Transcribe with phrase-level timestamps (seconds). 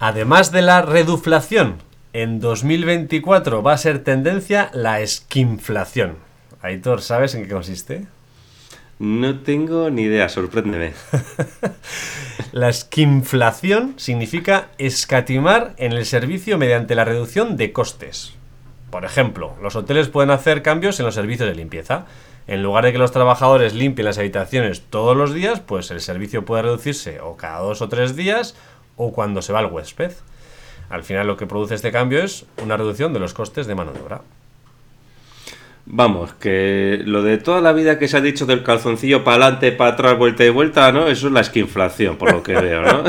[0.00, 1.78] Además de la reduflación,
[2.12, 6.18] en 2024 va a ser tendencia la esquinflación.
[6.62, 8.06] Aitor, ¿sabes en qué consiste?
[9.00, 10.92] No tengo ni idea, sorpréndeme.
[12.52, 18.34] la esquinflación significa escatimar en el servicio mediante la reducción de costes.
[18.90, 22.06] Por ejemplo, los hoteles pueden hacer cambios en los servicios de limpieza.
[22.46, 26.44] En lugar de que los trabajadores limpien las habitaciones todos los días, pues el servicio
[26.44, 28.54] puede reducirse o cada dos o tres días
[28.98, 30.12] o cuando se va el huésped.
[30.90, 33.92] Al final lo que produce este cambio es una reducción de los costes de mano
[33.92, 34.20] de obra.
[35.86, 39.72] Vamos, que lo de toda la vida que se ha dicho del calzoncillo para adelante,
[39.72, 41.06] para atrás, vuelta y vuelta, ¿no?
[41.06, 43.04] Eso es la esquinflación, por lo que veo, ¿no?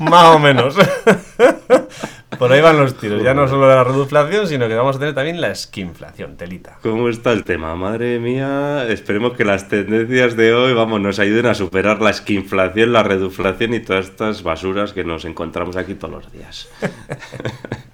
[0.10, 0.74] Más o menos.
[2.38, 3.22] Por ahí van los tiros.
[3.22, 6.78] Ya no solo la reduflación, sino que vamos a tener también la esquinflación, telita.
[6.82, 7.74] ¿Cómo está el tema?
[7.74, 12.92] Madre mía, esperemos que las tendencias de hoy, vamos, nos ayuden a superar la esquinflación,
[12.92, 16.68] la reduflación y todas estas basuras que nos encontramos aquí todos los días.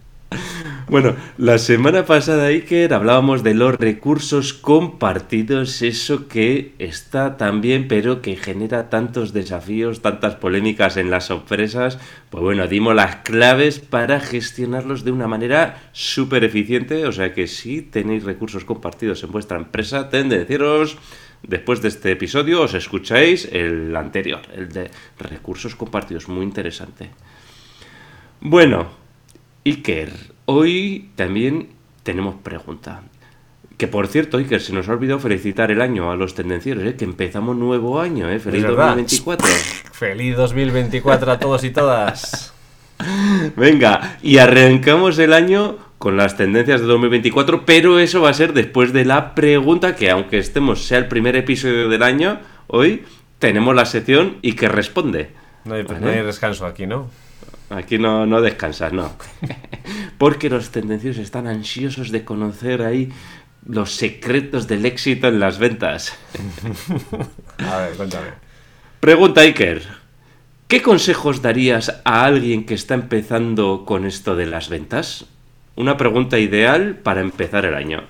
[0.88, 7.88] Bueno, la semana pasada, Iker, hablábamos de los recursos compartidos, eso que está tan bien,
[7.88, 11.98] pero que genera tantos desafíos, tantas polémicas en las empresas.
[12.30, 17.04] Pues bueno, dimos las claves para gestionarlos de una manera súper eficiente.
[17.06, 20.98] O sea que si tenéis recursos compartidos en vuestra empresa, tendencieros
[21.42, 27.10] después de este episodio os escucháis el anterior, el de recursos compartidos, muy interesante.
[28.40, 28.86] Bueno,
[29.64, 31.70] Iker, Hoy también
[32.04, 33.02] tenemos pregunta.
[33.76, 36.94] Que por cierto, Iker, se nos ha olvidado felicitar el año a los tendencieros, ¿eh?
[36.94, 38.38] que empezamos nuevo año, ¿eh?
[38.38, 39.46] Feliz 2024.
[39.92, 42.54] Feliz 2024 a todos y todas.
[43.56, 48.52] Venga, y arrancamos el año con las tendencias de 2024, pero eso va a ser
[48.52, 53.04] después de la pregunta que aunque estemos sea el primer episodio del año, hoy
[53.40, 55.30] tenemos la sección y que responde.
[55.64, 57.08] No hay, no hay descanso aquí, ¿no?
[57.70, 59.12] Aquí no, no descansas, no.
[60.18, 63.10] Porque los tendenciosos están ansiosos de conocer ahí
[63.66, 66.16] los secretos del éxito en las ventas.
[67.58, 68.28] A ver, cuéntame.
[69.00, 69.82] Pregunta Iker.
[70.68, 75.26] ¿Qué consejos darías a alguien que está empezando con esto de las ventas?
[75.76, 78.02] Una pregunta ideal para empezar el año.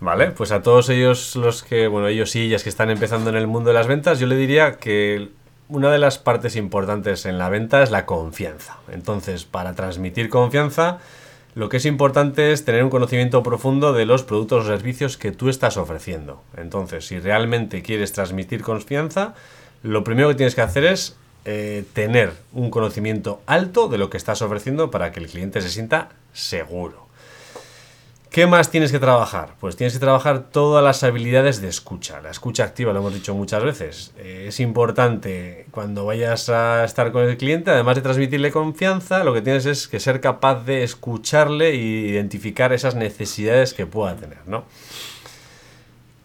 [0.00, 3.36] Vale, pues a todos ellos los que, bueno, ellos y ellas que están empezando en
[3.36, 5.30] el mundo de las ventas, yo le diría que
[5.68, 8.78] una de las partes importantes en la venta es la confianza.
[8.92, 10.98] Entonces, para transmitir confianza,
[11.54, 15.32] lo que es importante es tener un conocimiento profundo de los productos o servicios que
[15.32, 16.42] tú estás ofreciendo.
[16.56, 19.34] Entonces, si realmente quieres transmitir confianza,
[19.82, 24.16] lo primero que tienes que hacer es eh, tener un conocimiento alto de lo que
[24.16, 27.05] estás ofreciendo para que el cliente se sienta seguro.
[28.36, 29.54] ¿Qué más tienes que trabajar?
[29.60, 32.20] Pues tienes que trabajar todas las habilidades de escucha.
[32.20, 34.12] La escucha activa, lo hemos dicho muchas veces.
[34.18, 39.32] Eh, es importante cuando vayas a estar con el cliente, además de transmitirle confianza, lo
[39.32, 44.46] que tienes es que ser capaz de escucharle e identificar esas necesidades que pueda tener,
[44.46, 44.66] ¿no?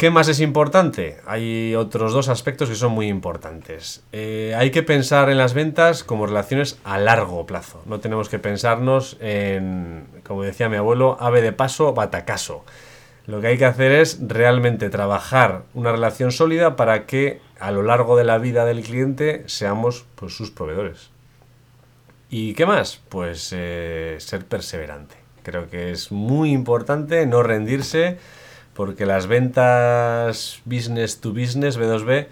[0.01, 1.17] ¿Qué más es importante?
[1.27, 4.01] Hay otros dos aspectos que son muy importantes.
[4.11, 7.83] Eh, hay que pensar en las ventas como relaciones a largo plazo.
[7.85, 12.63] No tenemos que pensarnos en, como decía mi abuelo, ave de paso, batacaso.
[13.25, 17.83] Lo que hay que hacer es realmente trabajar una relación sólida para que a lo
[17.83, 21.09] largo de la vida del cliente seamos pues, sus proveedores.
[22.29, 23.01] ¿Y qué más?
[23.09, 25.17] Pues eh, ser perseverante.
[25.43, 28.17] Creo que es muy importante no rendirse
[28.73, 32.27] porque las ventas business to business, B2B,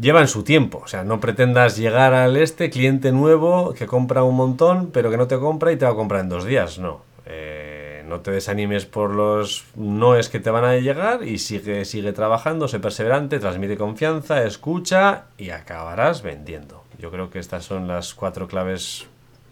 [0.00, 0.82] llevan su tiempo.
[0.84, 5.16] O sea, no pretendas llegar al este cliente nuevo que compra un montón, pero que
[5.16, 6.78] no te compra y te va a comprar en dos días.
[6.78, 7.02] No.
[7.26, 12.12] Eh, no te desanimes por los noes que te van a llegar y sigue, sigue
[12.12, 16.84] trabajando, sé perseverante, transmite confianza, escucha y acabarás vendiendo.
[16.98, 19.06] Yo creo que estas son las cuatro claves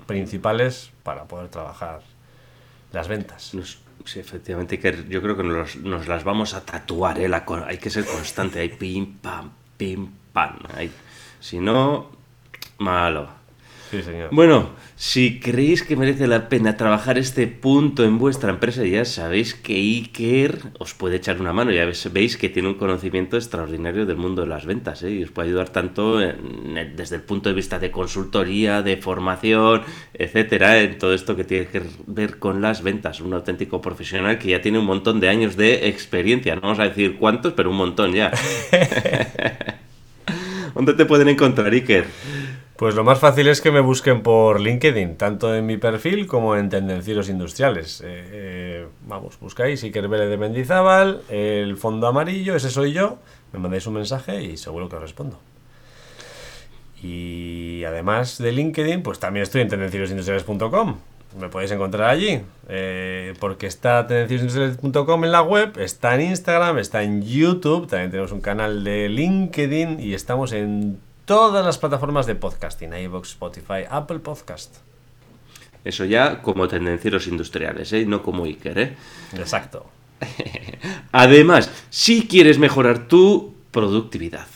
[0.07, 2.01] principales para poder trabajar
[2.93, 3.53] las ventas.
[4.05, 5.77] Sí, efectivamente, que yo creo que nos,
[6.07, 7.31] las vamos a tatuar, ¿eh?
[7.67, 10.59] hay que ser constante, hay pim, pam, pim, pam.
[11.41, 12.11] si no,
[12.79, 13.43] malo.
[14.31, 19.55] Bueno, si creéis que merece la pena trabajar este punto en vuestra empresa, ya sabéis
[19.55, 21.73] que Iker os puede echar una mano.
[21.73, 25.11] Ya veis que tiene un conocimiento extraordinario del mundo de las ventas ¿eh?
[25.11, 29.83] y os puede ayudar tanto desde el punto de vista de consultoría, de formación,
[30.15, 33.21] etcétera, en todo esto que tiene que ver con las ventas.
[33.21, 36.55] Un auténtico profesional que ya tiene un montón de años de experiencia.
[36.55, 38.33] No vamos a decir cuántos, pero un montón ya.
[40.75, 42.07] ¿Dónde te pueden encontrar, Iker?
[42.77, 46.57] Pues lo más fácil es que me busquen por LinkedIn, tanto en mi perfil como
[46.57, 48.01] en Tendencieros Industriales.
[48.01, 53.19] Eh, eh, vamos, buscáis Iker Vélez de Mendizábal, el fondo amarillo, ese soy yo,
[53.53, 55.39] me mandáis un mensaje y seguro que os respondo.
[57.03, 60.97] Y además de LinkedIn, pues también estoy en tendenciosindustriales.com.
[61.39, 62.41] Me podéis encontrar allí.
[62.69, 67.87] eh, porque está tendenciosindustriales.com en la web, está en Instagram, está en YouTube.
[67.89, 73.29] También tenemos un canal de LinkedIn y estamos en todas las plataformas de podcasting: iVoox,
[73.31, 74.77] Spotify, Apple Podcast.
[75.85, 78.05] Eso ya como tendencieros industriales, ¿eh?
[78.07, 78.79] no como Iker.
[78.79, 78.97] ¿eh?
[79.37, 79.87] Exacto.
[81.13, 84.47] Además, si quieres mejorar tu productividad,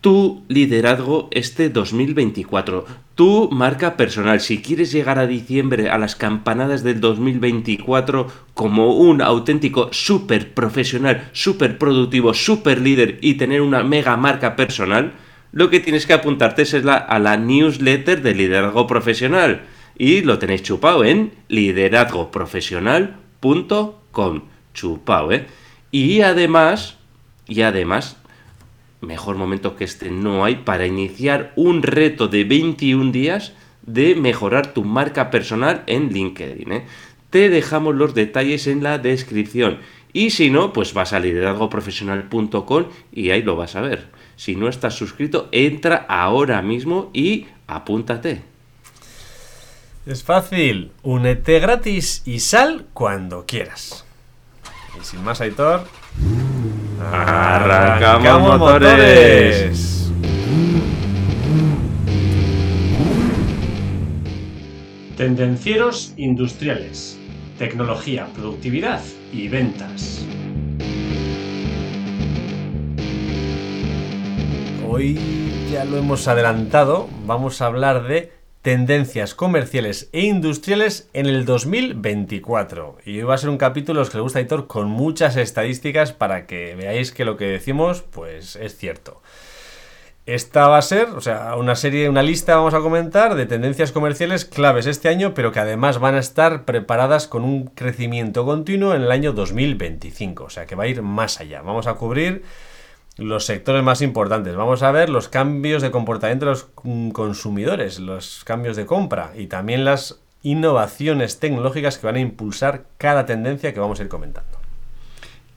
[0.00, 6.82] tu liderazgo este 2024, tu marca personal, si quieres llegar a diciembre a las campanadas
[6.82, 14.16] del 2024 como un auténtico súper profesional, súper productivo, súper líder y tener una mega
[14.16, 15.12] marca personal,
[15.52, 19.62] lo que tienes que apuntarte es la- a la newsletter de liderazgo profesional.
[19.98, 24.40] Y lo tenéis chupado en liderazgoprofesional.com.
[24.74, 25.46] Chupado, ¿eh?
[25.90, 26.96] Y además,
[27.46, 28.16] y además,
[29.02, 33.52] mejor momento que este no hay para iniciar un reto de 21 días
[33.82, 36.72] de mejorar tu marca personal en LinkedIn.
[36.72, 36.86] ¿eh?
[37.30, 39.78] Te dejamos los detalles en la descripción.
[40.12, 44.08] Y si no, pues vas a liderazgoprofesional.com y ahí lo vas a ver.
[44.36, 48.42] Si no estás suscrito, entra ahora mismo y apúntate.
[50.04, 50.92] Es fácil.
[51.02, 54.04] Únete gratis y sal cuando quieras.
[55.00, 55.86] Y sin más, Aitor.
[57.10, 60.12] Arrancamos motores.
[65.16, 67.18] Tendencieros industriales.
[67.58, 69.00] Tecnología, productividad
[69.32, 70.24] y ventas.
[74.88, 75.18] Hoy
[75.70, 77.08] ya lo hemos adelantado.
[77.26, 78.32] Vamos a hablar de
[78.62, 82.98] tendencias comerciales e industriales en el 2024.
[83.04, 86.46] Y va a ser un capítulo, que le gusta a Aitor, con muchas estadísticas para
[86.46, 89.20] que veáis que lo que decimos, pues es cierto.
[90.24, 93.90] Esta va a ser, o sea, una serie, una lista vamos a comentar de tendencias
[93.90, 98.94] comerciales claves este año, pero que además van a estar preparadas con un crecimiento continuo
[98.94, 100.44] en el año 2025.
[100.44, 101.62] O sea, que va a ir más allá.
[101.62, 102.44] Vamos a cubrir
[103.18, 104.56] los sectores más importantes.
[104.56, 109.32] Vamos a ver los cambios de comportamiento de los mm, consumidores, los cambios de compra
[109.36, 114.08] y también las innovaciones tecnológicas que van a impulsar cada tendencia que vamos a ir
[114.08, 114.58] comentando.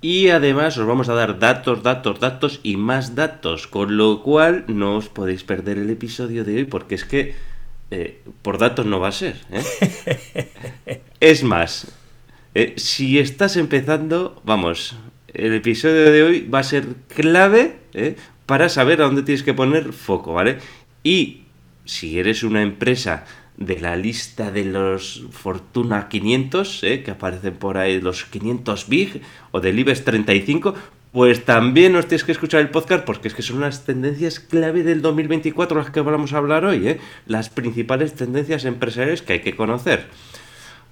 [0.02, 4.66] Y además os vamos a dar datos, datos, datos y más datos, con lo cual
[4.68, 7.34] no os podéis perder el episodio de hoy porque es que
[7.90, 9.38] eh, por datos no va a ser.
[9.52, 11.02] ¿eh?
[11.20, 11.88] es más,
[12.54, 14.96] eh, si estás empezando, vamos,
[15.36, 18.16] el episodio de hoy va a ser clave ¿eh?
[18.46, 20.58] para saber a dónde tienes que poner foco, ¿vale?
[21.04, 21.44] Y
[21.86, 23.26] si eres una empresa
[23.58, 27.04] de la lista de los Fortuna 500, ¿eh?
[27.04, 29.22] que aparecen por ahí los 500 Big
[29.52, 30.74] o del IBEX 35,
[31.12, 34.84] pues también os tienes que escuchar el podcast porque es que son las tendencias clave
[34.84, 37.00] del 2024 las que vamos a hablar hoy, ¿eh?
[37.26, 40.08] las principales tendencias empresariales que hay que conocer.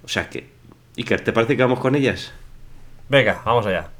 [0.02, 0.48] O sea que,
[0.96, 2.32] Iker, ¿te parece que vamos con ellas?
[3.08, 3.90] Venga, vamos allá.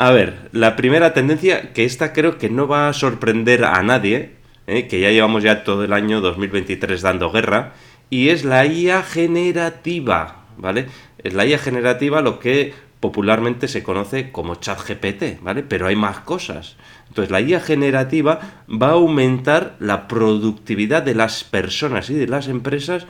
[0.00, 4.36] A ver, la primera tendencia, que esta creo que no va a sorprender a nadie,
[4.68, 4.86] ¿eh?
[4.86, 7.72] que ya llevamos ya todo el año 2023 dando guerra,
[8.08, 10.86] y es la IA generativa, ¿vale?
[11.24, 15.64] Es la IA generativa lo que popularmente se conoce como ChatGPT, ¿vale?
[15.64, 16.76] Pero hay más cosas.
[17.08, 22.46] Entonces, la IA generativa va a aumentar la productividad de las personas y de las
[22.46, 23.06] empresas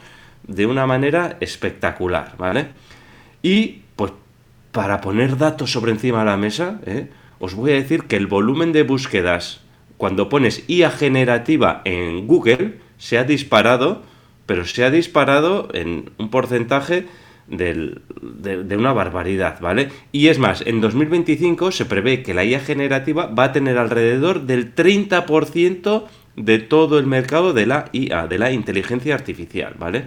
[0.46, 2.68] de una manera espectacular, ¿vale?
[3.42, 3.82] Y,
[4.72, 7.08] para poner datos sobre encima de la mesa, ¿eh?
[7.38, 9.60] os voy a decir que el volumen de búsquedas
[9.96, 14.02] cuando pones IA generativa en Google se ha disparado,
[14.46, 17.06] pero se ha disparado en un porcentaje
[17.48, 19.88] de, de una barbaridad, ¿vale?
[20.12, 24.42] Y es más, en 2025 se prevé que la IA generativa va a tener alrededor
[24.42, 26.04] del 30%
[26.36, 30.06] de todo el mercado de la IA, de la inteligencia artificial, ¿vale?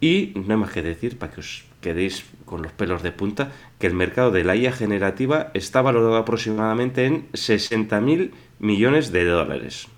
[0.00, 3.52] Y no hay más que decir, para que os quedéis con los pelos de punta,
[3.78, 9.88] que el mercado de la IA generativa está valorado aproximadamente en 60.000 millones de dólares.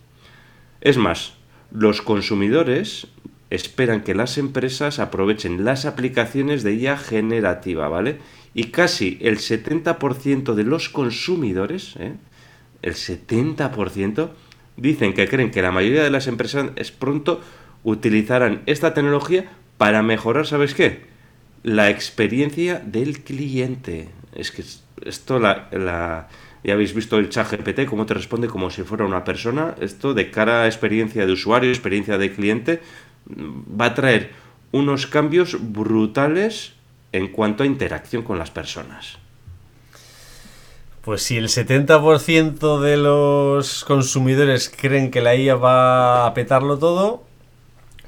[0.80, 1.34] Es más,
[1.70, 3.08] los consumidores
[3.50, 8.18] esperan que las empresas aprovechen las aplicaciones de IA generativa, ¿vale?
[8.54, 12.14] Y casi el 70% de los consumidores, ¿eh?
[12.82, 14.30] el 70%,
[14.76, 17.40] dicen que creen que la mayoría de las empresas es pronto
[17.84, 21.12] utilizarán esta tecnología para mejorar, ¿sabes qué?
[21.62, 24.09] La experiencia del cliente.
[24.35, 26.28] Es que es- esto la-
[26.64, 29.75] ya habéis visto el chat GPT, cómo te responde como si fuera una persona.
[29.81, 32.81] Esto de cara a experiencia de usuario, experiencia de cliente,
[33.26, 34.31] mm, va a traer
[34.73, 36.73] unos cambios brutales
[37.12, 39.19] en cuanto a interacción con las personas.
[41.02, 47.25] Pues si el 70% de los consumidores creen que la IA va a petarlo todo,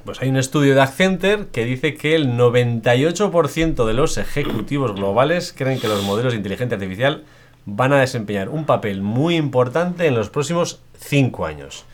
[0.05, 5.53] pues hay un estudio de Accenter que dice que el 98% de los ejecutivos globales
[5.57, 7.23] creen que los modelos de inteligencia artificial
[7.65, 11.85] van a desempeñar un papel muy importante en los próximos 5 años.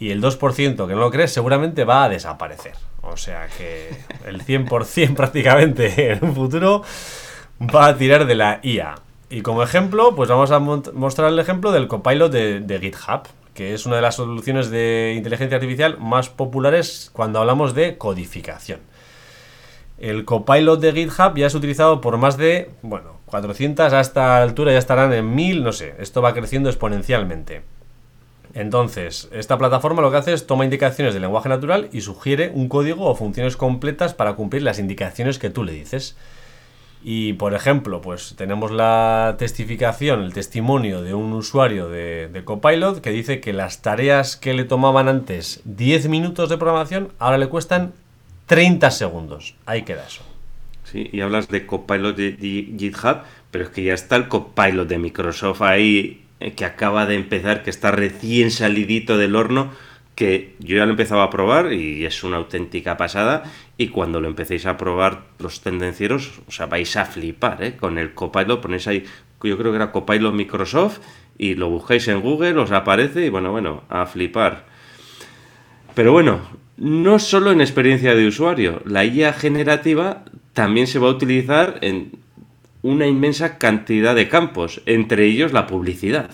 [0.00, 2.74] Y el 2% que no lo cree seguramente va a desaparecer.
[3.02, 3.90] O sea que
[4.26, 6.82] el 100% prácticamente en un futuro
[7.60, 8.96] va a tirar de la IA.
[9.30, 13.86] Y como ejemplo, pues vamos a mostrar el ejemplo del copilot de GitHub que es
[13.86, 18.80] una de las soluciones de inteligencia artificial más populares cuando hablamos de codificación.
[19.98, 24.72] El copilot de GitHub ya es utilizado por más de, bueno, 400 a esta altura
[24.72, 27.62] ya estarán en 1000, no sé, esto va creciendo exponencialmente.
[28.54, 32.68] Entonces, esta plataforma lo que hace es toma indicaciones del lenguaje natural y sugiere un
[32.68, 36.16] código o funciones completas para cumplir las indicaciones que tú le dices.
[37.06, 43.10] Y por ejemplo, pues tenemos la testificación, el testimonio de un usuario de, Copilot que
[43.10, 47.92] dice que las tareas que le tomaban antes 10 minutos de programación ahora le cuestan
[48.46, 49.54] 30 segundos.
[49.66, 50.22] Ahí queda eso.
[50.84, 53.18] Sí, y hablas de Copilot de GitHub,
[53.50, 57.62] pero es que ya está el Copilot de Microsoft ahí eh, que acaba de empezar,
[57.62, 59.72] que está recién salidito del horno
[60.14, 63.42] que yo ya lo empezaba a probar y es una auténtica pasada.
[63.76, 67.76] Y cuando lo empecéis a probar los tendencieros, o sea, vais a flipar, ¿eh?
[67.76, 69.04] Con el Copilot, ponéis ahí,
[69.42, 71.00] yo creo que era Copilot Microsoft,
[71.36, 74.66] y lo buscáis en Google, os aparece y bueno, bueno, a flipar.
[75.94, 76.40] Pero bueno,
[76.76, 82.12] no solo en experiencia de usuario, la IA generativa también se va a utilizar en
[82.82, 86.30] una inmensa cantidad de campos, entre ellos la publicidad.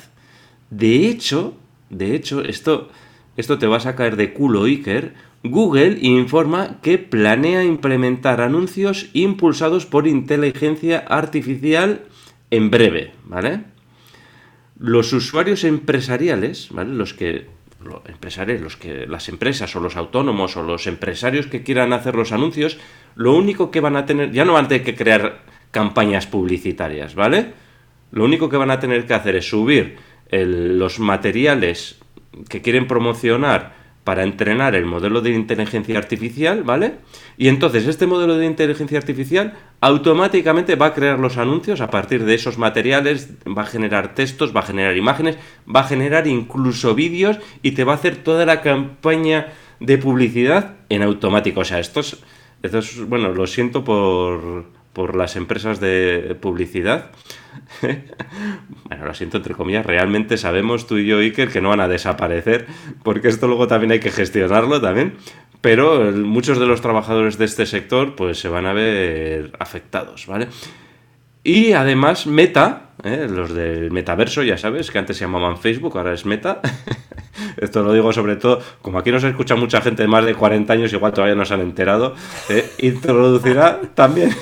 [0.70, 1.54] De hecho,
[1.88, 2.90] de hecho, esto
[3.40, 9.86] esto te vas a caer de culo, Iker, Google informa que planea implementar anuncios impulsados
[9.86, 12.02] por inteligencia artificial
[12.50, 13.62] en breve, ¿vale?
[14.78, 16.92] Los usuarios empresariales, ¿vale?
[16.94, 17.46] Los que
[17.82, 22.14] los empresarios, los que las empresas o los autónomos o los empresarios que quieran hacer
[22.14, 22.78] los anuncios,
[23.14, 27.14] lo único que van a tener, ya no van a tener que crear campañas publicitarias,
[27.14, 27.54] ¿vale?
[28.12, 29.96] Lo único que van a tener que hacer es subir
[30.30, 31.98] los materiales
[32.48, 36.94] que quieren promocionar para entrenar el modelo de inteligencia artificial, ¿vale?
[37.36, 42.24] Y entonces este modelo de inteligencia artificial automáticamente va a crear los anuncios a partir
[42.24, 46.94] de esos materiales, va a generar textos, va a generar imágenes, va a generar incluso
[46.94, 51.60] vídeos y te va a hacer toda la campaña de publicidad en automático.
[51.60, 52.16] O sea, esto es,
[52.62, 54.64] esto es bueno, lo siento por,
[55.00, 57.06] por las empresas de publicidad,
[57.80, 61.88] bueno, lo siento entre comillas, realmente sabemos tú y yo, Iker, que no van a
[61.88, 62.66] desaparecer,
[63.02, 65.14] porque esto luego también hay que gestionarlo también,
[65.62, 70.48] pero muchos de los trabajadores de este sector pues se van a ver afectados, ¿vale?
[71.42, 73.26] Y además Meta, ¿eh?
[73.30, 76.60] los del metaverso, ya sabes, que antes se llamaban Facebook, ahora es Meta.
[77.56, 80.72] Esto lo digo sobre todo, como aquí nos escucha mucha gente de más de 40
[80.72, 82.14] años, igual todavía no se han enterado,
[82.48, 82.70] ¿eh?
[82.78, 84.34] introducirá también,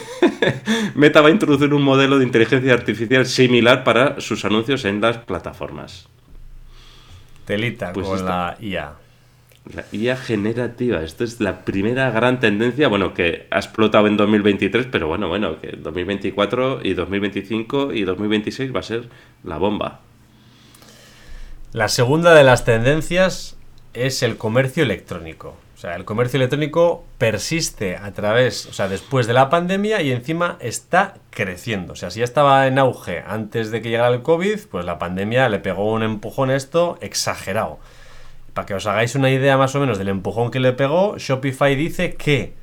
[0.94, 5.18] Meta va a introducir un modelo de inteligencia artificial similar para sus anuncios en las
[5.18, 6.08] plataformas.
[7.44, 8.92] Telita pues con la IA.
[9.74, 14.86] La IA generativa, esto es la primera gran tendencia, bueno, que ha explotado en 2023,
[14.90, 19.08] pero bueno, bueno, que 2024 y 2025 y 2026 va a ser
[19.44, 20.00] la bomba.
[21.72, 23.58] La segunda de las tendencias
[23.92, 25.54] es el comercio electrónico.
[25.78, 30.10] O sea, el comercio electrónico persiste a través, o sea, después de la pandemia y
[30.10, 31.92] encima está creciendo.
[31.92, 34.98] O sea, si ya estaba en auge antes de que llegara el COVID, pues la
[34.98, 37.78] pandemia le pegó un empujón a esto exagerado.
[38.58, 41.76] Para que os hagáis una idea más o menos del empujón que le pegó, Shopify
[41.76, 42.54] dice que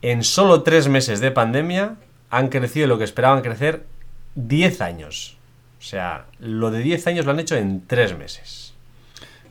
[0.00, 1.94] en solo tres meses de pandemia
[2.28, 3.86] han crecido lo que esperaban crecer
[4.34, 5.36] 10 años.
[5.78, 8.74] O sea, lo de 10 años lo han hecho en tres meses.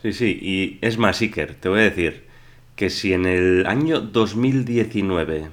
[0.01, 2.25] Sí, sí, y es más, Iker, te voy a decir
[2.75, 5.51] que si en el año 2019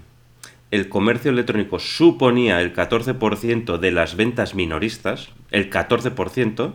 [0.72, 6.72] el comercio electrónico suponía el 14% de las ventas minoristas, el 14%,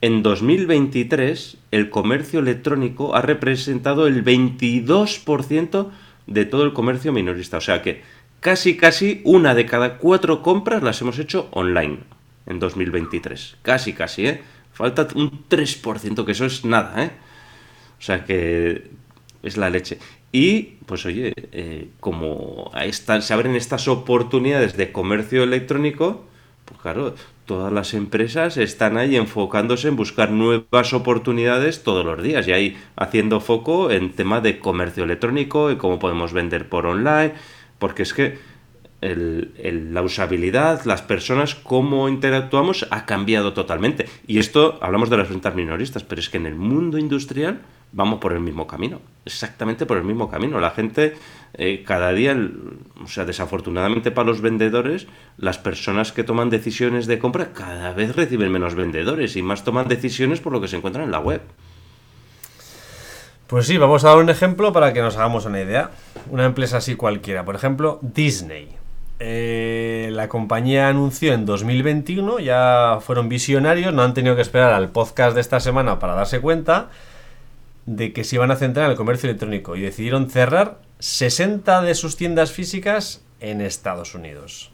[0.00, 5.90] en 2023 el comercio electrónico ha representado el 22%
[6.26, 7.58] de todo el comercio minorista.
[7.58, 8.02] O sea que
[8.40, 11.98] casi, casi una de cada cuatro compras las hemos hecho online
[12.46, 13.56] en 2023.
[13.62, 14.42] Casi, casi, ¿eh?
[14.72, 17.10] Falta un 3%, que eso es nada, ¿eh?
[17.98, 18.90] O sea que
[19.42, 19.98] es la leche.
[20.32, 26.26] Y, pues oye, eh, como se abren estas oportunidades de comercio electrónico,
[26.64, 32.48] pues claro, todas las empresas están ahí enfocándose en buscar nuevas oportunidades todos los días
[32.48, 37.34] y ahí haciendo foco en tema de comercio electrónico y cómo podemos vender por online,
[37.78, 38.38] porque es que
[39.00, 44.06] la usabilidad, las personas, cómo interactuamos ha cambiado totalmente.
[44.26, 47.60] Y esto, hablamos de las ventas minoristas, pero es que en el mundo industrial
[47.94, 50.58] vamos por el mismo camino, exactamente por el mismo camino.
[50.58, 51.16] La gente
[51.54, 52.36] eh, cada día,
[53.02, 55.06] o sea, desafortunadamente para los vendedores,
[55.38, 59.88] las personas que toman decisiones de compra cada vez reciben menos vendedores y más toman
[59.88, 61.40] decisiones por lo que se encuentran en la web.
[63.46, 65.90] Pues sí, vamos a dar un ejemplo para que nos hagamos una idea.
[66.30, 68.70] Una empresa así cualquiera, por ejemplo, Disney.
[69.20, 74.88] Eh, la compañía anunció en 2021, ya fueron visionarios, no han tenido que esperar al
[74.88, 76.90] podcast de esta semana para darse cuenta
[77.86, 81.94] de que se iban a centrar en el comercio electrónico y decidieron cerrar 60 de
[81.94, 84.70] sus tiendas físicas en Estados Unidos.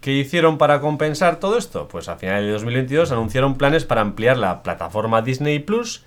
[0.00, 1.88] ¿Qué hicieron para compensar todo esto?
[1.88, 6.04] Pues a finales de 2022 anunciaron planes para ampliar la plataforma Disney Plus,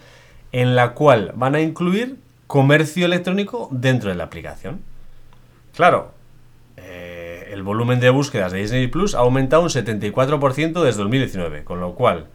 [0.52, 4.82] en la cual van a incluir comercio electrónico dentro de la aplicación.
[5.76, 6.12] Claro,
[6.76, 11.80] eh, el volumen de búsquedas de Disney Plus ha aumentado un 74% desde 2019, con
[11.80, 12.28] lo cual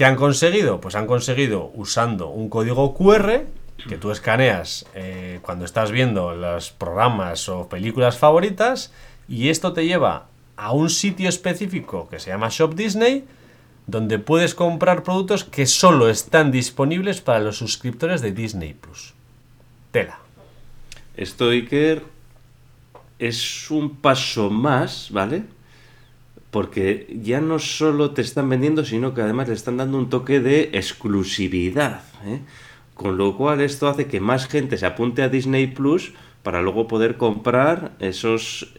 [0.00, 0.80] ¿Qué han conseguido?
[0.80, 3.44] Pues han conseguido usando un código QR
[3.86, 8.94] que tú escaneas eh, cuando estás viendo los programas o películas favoritas
[9.28, 13.26] y esto te lleva a un sitio específico que se llama Shop Disney
[13.86, 19.12] donde puedes comprar productos que solo están disponibles para los suscriptores de Disney Plus.
[19.90, 20.18] Tela.
[21.14, 22.04] Esto, Iker,
[23.18, 25.42] es un paso más, ¿vale?
[26.50, 30.40] Porque ya no solo te están vendiendo, sino que además le están dando un toque
[30.40, 32.02] de exclusividad.
[32.24, 32.40] ¿eh?
[32.94, 36.88] Con lo cual esto hace que más gente se apunte a Disney Plus para luego
[36.88, 38.74] poder comprar esos,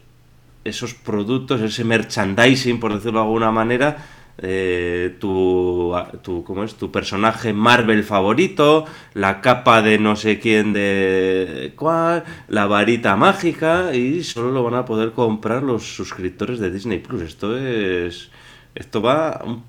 [0.64, 4.04] esos productos, ese merchandising, por decirlo de alguna manera,
[4.38, 6.74] eh, tu, tu, ¿cómo es?
[6.74, 13.94] tu personaje Marvel favorito, la capa de no sé quién de cuál, la varita mágica
[13.94, 17.22] y solo lo van a poder comprar los suscriptores de Disney Plus.
[17.22, 18.30] Esto es
[18.74, 19.62] esto va un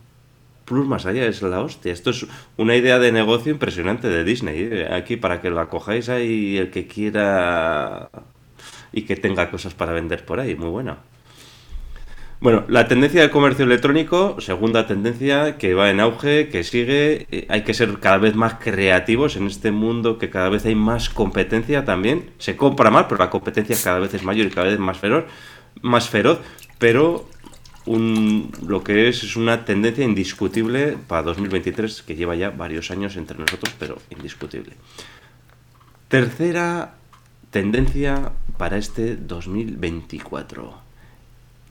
[0.66, 1.92] plus más allá, es la hostia.
[1.92, 2.26] Esto es
[2.58, 4.70] una idea de negocio impresionante de Disney.
[4.72, 4.88] ¿eh?
[4.94, 8.10] Aquí para que la cojáis ahí el que quiera
[8.92, 10.98] y que tenga cosas para vender por ahí, muy buena.
[12.40, 17.46] Bueno, la tendencia del comercio electrónico, segunda tendencia que va en auge, que sigue, eh,
[17.50, 21.10] hay que ser cada vez más creativos en este mundo que cada vez hay más
[21.10, 22.32] competencia también.
[22.40, 25.24] Se compra más, pero la competencia cada vez es mayor y cada vez más feroz,
[25.82, 26.40] más feroz
[26.84, 27.30] pero
[27.86, 33.16] un, lo que es es una tendencia indiscutible para 2023 que lleva ya varios años
[33.16, 34.74] entre nosotros, pero indiscutible.
[36.10, 36.96] Tercera
[37.52, 40.83] tendencia para este 2024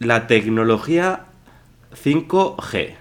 [0.05, 1.27] la tecnología
[1.95, 2.95] 5G.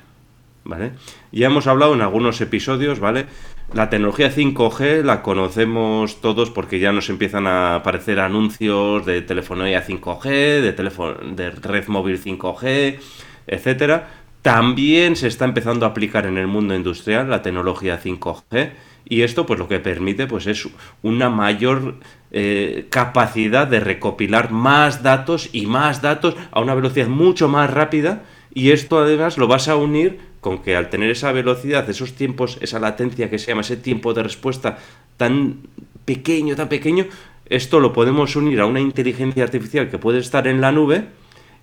[0.64, 0.92] ¿Vale?
[1.32, 3.26] Ya hemos hablado en algunos episodios, ¿vale?
[3.74, 9.86] La tecnología 5G la conocemos todos porque ya nos empiezan a aparecer anuncios de telefonía
[9.86, 13.00] 5G, de, teléfono, de red móvil 5G,
[13.48, 14.10] etcétera.
[14.42, 18.72] También se está empezando a aplicar en el mundo industrial la tecnología 5G
[19.06, 20.68] y esto pues lo que permite pues es
[21.02, 21.96] una mayor
[22.32, 28.24] eh, capacidad de recopilar más datos y más datos a una velocidad mucho más rápida
[28.54, 32.58] y esto además lo vas a unir con que al tener esa velocidad, esos tiempos,
[32.62, 34.80] esa latencia que se llama ese tiempo de respuesta
[35.18, 35.58] tan
[36.06, 37.06] pequeño, tan pequeño,
[37.46, 41.08] esto lo podemos unir a una inteligencia artificial que puede estar en la nube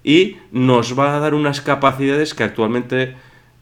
[0.05, 3.17] y nos va a dar unas capacidades que actualmente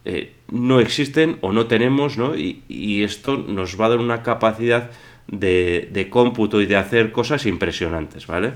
[0.05, 2.37] eh, no existen o no tenemos, ¿no?
[2.37, 4.91] Y, y, esto nos va a dar una capacidad
[5.29, 8.53] de, cómputo y de hacer cosas impresionantes, ¿vale?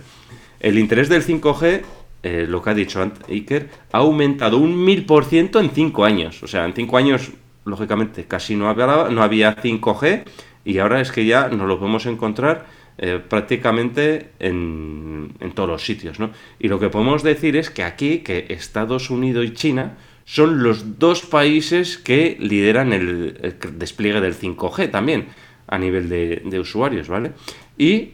[0.61, 1.83] El interés del 5G,
[2.23, 6.43] eh, lo que ha dicho Iker, ha aumentado un 1000% en 5 años.
[6.43, 7.31] O sea, en 5 años,
[7.65, 10.25] lógicamente, casi no había, no había 5G
[10.65, 12.67] y ahora es que ya nos lo podemos encontrar
[12.99, 16.31] eh, prácticamente en, en, todos los sitios, ¿no?
[16.59, 20.99] Y lo que podemos decir es que aquí, que Estados Unidos y China son los
[20.99, 25.29] dos países que lideran el despliegue del 5G también
[25.71, 27.33] a nivel de, usuarios, ¿vale?
[27.79, 28.11] Y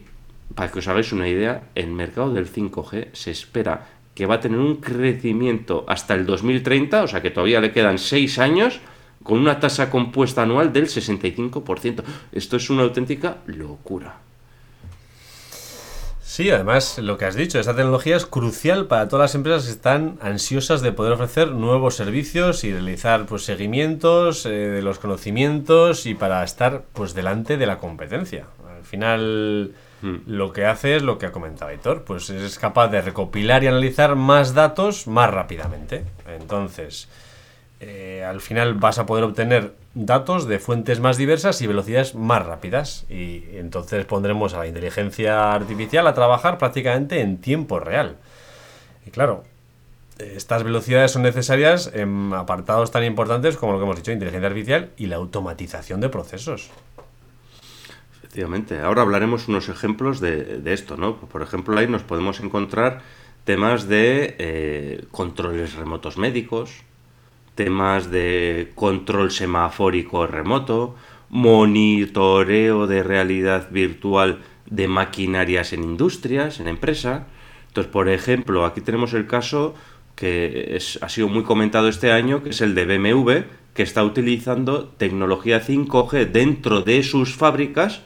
[0.55, 4.39] para que os hagáis una idea, el mercado del 5G se espera que va a
[4.39, 8.79] tener un crecimiento hasta el 2030, o sea que todavía le quedan 6 años,
[9.23, 12.03] con una tasa compuesta anual del 65%.
[12.31, 14.26] Esto es una auténtica locura.
[16.37, 19.71] Sí, además, lo que has dicho, esta tecnología es crucial para todas las empresas que
[19.71, 26.05] están ansiosas de poder ofrecer nuevos servicios y realizar pues, seguimientos eh, de los conocimientos
[26.05, 28.45] y para estar pues delante de la competencia.
[28.69, 29.73] Al final,
[30.03, 30.15] hmm.
[30.27, 33.67] lo que hace es lo que ha comentado Héctor, pues es capaz de recopilar y
[33.69, 36.05] analizar más datos más rápidamente.
[36.27, 37.09] Entonces,
[37.79, 42.45] eh, al final vas a poder obtener datos de fuentes más diversas y velocidades más
[42.45, 43.05] rápidas.
[43.09, 48.17] Y entonces pondremos a la inteligencia artificial a trabajar prácticamente en tiempo real.
[49.05, 49.43] Y claro,
[50.19, 54.89] estas velocidades son necesarias en apartados tan importantes como lo que hemos dicho, inteligencia artificial
[54.97, 56.71] y la automatización de procesos.
[58.17, 58.79] Efectivamente.
[58.79, 61.17] Ahora hablaremos unos ejemplos de, esto, ¿no?
[61.17, 63.01] Por ejemplo, ahí nos podemos encontrar
[63.45, 66.83] temas de eh, controles remotos médicos,
[67.57, 70.95] temas de control semafórico remoto,
[71.29, 77.27] monitoreo de realidad virtual de maquinarias en industrias, en empresa.
[77.67, 79.75] Entonces, por ejemplo, aquí tenemos el caso
[80.15, 83.31] que ha sido muy comentado este año, que es el de BMW,
[83.73, 88.01] que está utilizando tecnología 5G dentro de sus fábricas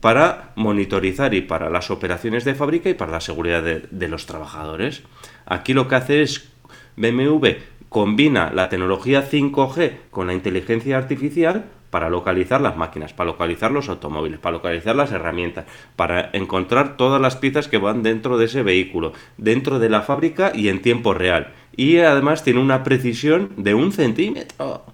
[0.00, 5.02] para monitorizar y para las operaciones de fábrica y para la seguridad de, los trabajadores.
[5.46, 6.48] Aquí lo que hace es
[6.96, 7.46] BMW
[7.88, 13.88] combina la tecnología 5G con la inteligencia artificial para localizar las máquinas, para localizar los
[13.88, 18.62] automóviles, para localizar las herramientas, para encontrar todas las piezas que van dentro de ese
[18.62, 21.54] vehículo, dentro de la fábrica y en tiempo real.
[21.76, 24.84] Y además tiene una precisión de un centímetro.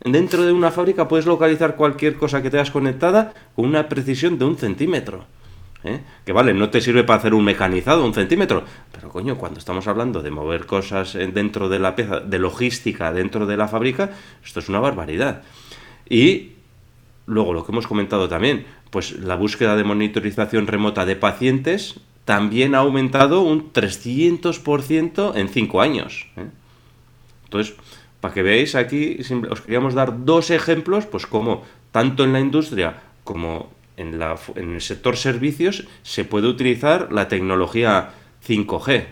[0.00, 4.44] Dentro de una fábrica puedes localizar cualquier cosa que tengas conectada con una precisión de
[4.44, 5.26] un centímetro.
[5.84, 6.00] ¿Eh?
[6.24, 8.64] Que vale, no te sirve para hacer un mecanizado, un centímetro.
[8.92, 13.46] Pero coño, cuando estamos hablando de mover cosas dentro de la pieza, de logística dentro
[13.46, 14.10] de la fábrica,
[14.44, 15.42] esto es una barbaridad.
[16.08, 16.52] Y
[17.26, 22.74] luego lo que hemos comentado también, pues la búsqueda de monitorización remota de pacientes también
[22.74, 26.26] ha aumentado un 300% en 5 años.
[26.36, 26.46] ¿eh?
[27.44, 27.74] Entonces,
[28.20, 29.18] para que veáis aquí,
[29.50, 31.62] os queríamos dar dos ejemplos, pues como
[31.92, 38.10] tanto en la industria como en, el sector servicios se puede utilizar la tecnología
[38.46, 39.06] 5G.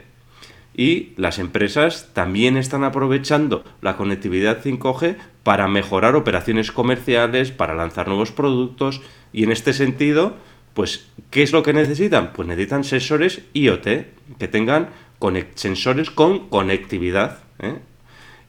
[0.79, 8.09] Y las empresas también están aprovechando la conectividad 5G para mejorar operaciones comerciales, para lanzar
[8.09, 9.01] nuevos productos
[9.33, 10.37] y en este sentido,
[10.75, 12.33] pues, ¿qué es lo que necesitan?
[12.33, 13.85] Pues necesitan sensores IoT
[14.39, 14.91] que tengan
[15.55, 17.39] sensores con conectividad.
[17.59, 17.79] ¿eh?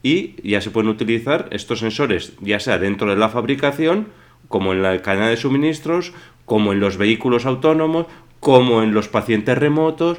[0.04, 4.10] Y ya se pueden utilizar estos sensores, ya sea dentro de la fabricación,
[4.48, 6.14] como en la cadena de suministros,
[6.46, 8.08] como en los vehículos autónomos,
[8.40, 10.18] como en los pacientes remotos,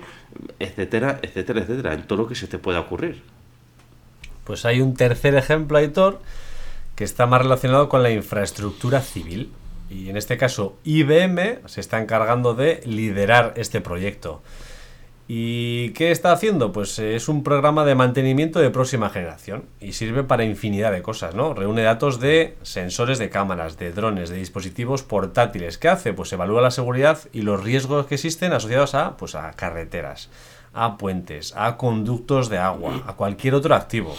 [0.59, 3.23] etcétera, etcétera, etcétera, en todo lo que se te pueda ocurrir.
[4.45, 6.21] Pues hay un tercer ejemplo, Aitor,
[6.97, 9.53] que está más relacionado con la infraestructura civil.
[9.91, 14.43] Y en este caso, IBM se está encargando de liderar este proyecto.
[15.31, 16.73] ¿Y qué está haciendo?
[16.73, 21.03] Pues eh, es un programa de mantenimiento de próxima generación y sirve para infinidad de
[21.03, 21.53] cosas, ¿no?
[21.53, 25.77] Reúne datos de sensores de cámaras, de drones, de dispositivos portátiles.
[25.77, 26.14] ¿Qué hace?
[26.14, 30.31] Pues evalúa la seguridad y los riesgos que existen asociados a, pues a carreteras,
[30.73, 34.17] a puentes, a conductos de agua, a cualquier otro activo.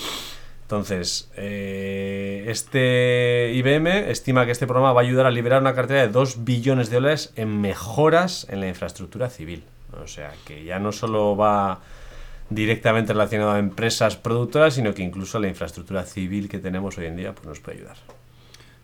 [0.62, 6.02] Entonces, eh, este IBM estima que este programa va a ayudar a liberar una cartera
[6.02, 9.64] de 2 billones de dólares en mejoras en la infraestructura civil.
[10.02, 11.80] O sea, que ya no solo va
[12.50, 17.16] directamente relacionado a empresas productoras, sino que incluso la infraestructura civil que tenemos hoy en
[17.16, 17.98] día pues nos puede ayudar.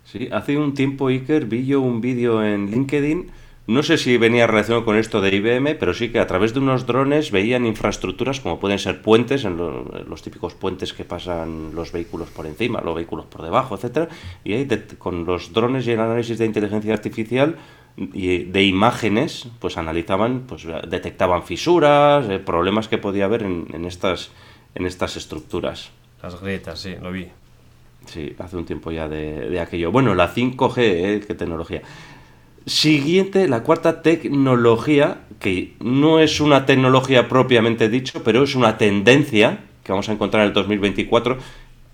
[0.03, 3.31] Sí, hace un tiempo Iker vi yo un vídeo en LinkedIn
[3.67, 6.59] no sé si venía relacionado con esto de IBM, pero sí que a través de
[6.59, 11.91] unos drones veían infraestructuras como pueden ser puentes, en los típicos puentes que pasan los
[11.91, 14.07] vehículos por encima, los vehículos por debajo, etcétera,
[14.43, 14.67] y ahí
[14.99, 17.55] con los drones y el análisis de inteligencia artificial
[17.97, 24.31] de imágenes, pues analizaban, pues detectaban fisuras, eh, problemas que podía haber en, estas
[24.75, 25.91] en estas estructuras.
[26.21, 27.27] Las grietas, sí, lo vi.
[28.05, 29.91] Sí, hace un tiempo ya de, aquello.
[29.91, 31.23] Bueno, la 5G, ¿eh?
[31.25, 31.81] ¿qué tecnología?
[32.65, 39.59] Siguiente, la cuarta tecnología, que no es una tecnología propiamente dicho, pero es una tendencia
[39.83, 41.37] que vamos a encontrar en el 2024,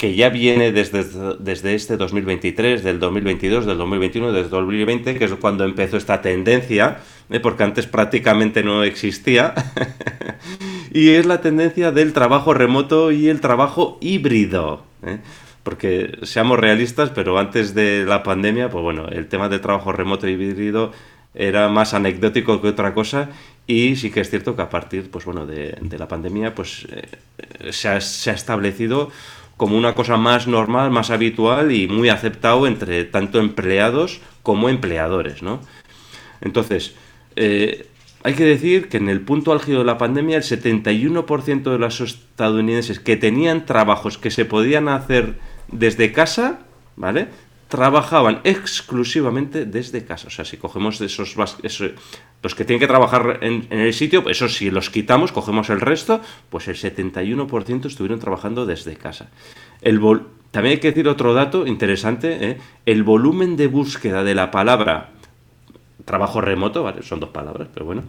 [0.02, 1.06] que ya viene desde,
[1.38, 7.02] desde este 2023, del 2022, del 2021, desde 2020, que es cuando empezó esta tendencia,
[7.30, 7.40] ¿eh?
[7.40, 9.54] porque antes prácticamente no existía,
[10.92, 14.82] y es la tendencia del trabajo remoto y el trabajo híbrido.
[15.06, 15.20] ¿eh?
[15.62, 20.28] porque seamos realistas, pero antes de la pandemia, pues bueno, el tema del trabajo remoto
[20.28, 20.94] y híbrido
[21.34, 23.30] era más anecdótico que otra cosa
[23.68, 27.72] y sí que es cierto que a partir pues bueno de, la pandemia pues eh,
[27.72, 29.12] se, ha, establecido
[29.62, 35.44] como una cosa más normal, más habitual y muy aceptado entre tanto empleados como empleadores,
[35.44, 35.62] ¿no?
[36.42, 36.96] Entonces,
[37.36, 37.86] eh,
[38.24, 42.02] hay que decir que en el punto álgido de la pandemia el 71% de los
[42.02, 45.36] estadounidenses que tenían trabajos que se podían hacer
[45.72, 46.62] desde casa,
[46.96, 47.28] ¿vale?
[47.72, 50.28] Trabajaban exclusivamente desde casa.
[50.28, 54.70] O sea, si cogemos esos, los que tienen que trabajar en, el sitio, eso si
[54.70, 59.30] los quitamos, cogemos el resto, pues el 71% estuvieron trabajando desde casa.
[59.82, 60.02] El
[60.52, 62.58] También hay que decir otro dato interesante, ¿eh?
[62.86, 65.12] el volumen de búsqueda de la palabra
[66.04, 67.04] trabajo remoto, ¿vale?
[67.04, 68.04] Son dos palabras, pero bueno.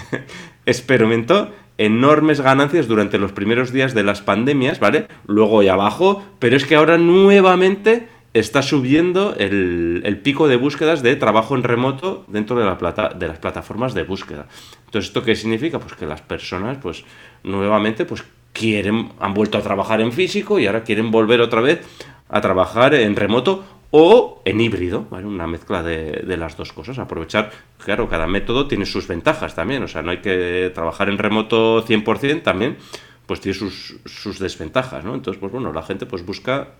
[0.66, 5.08] experimentó enormes ganancias durante los primeros días de las pandemias, ¿vale?
[5.26, 11.14] Luego ya bajó, pero es que ahora nuevamente está subiendo el, pico de búsquedas de
[11.16, 14.46] trabajo en remoto dentro de, la plata, de las plataformas de búsqueda.
[14.86, 15.78] Entonces, ¿esto qué significa?
[15.78, 17.04] Pues que las personas, pues,
[17.44, 21.80] nuevamente, pues, quieren, han vuelto a trabajar en físico y ahora quieren volver otra vez
[22.28, 25.06] a trabajar en remoto o en híbrido.
[25.10, 26.98] Una mezcla de, de, las dos cosas.
[26.98, 31.18] Aprovechar, claro, cada método tiene sus ventajas también, o sea, no hay que trabajar en
[31.18, 32.78] remoto 100% también,
[33.26, 35.14] pues tiene sus, sus desventajas, ¿no?
[35.14, 36.74] Entonces, pues bueno, la gente pues busca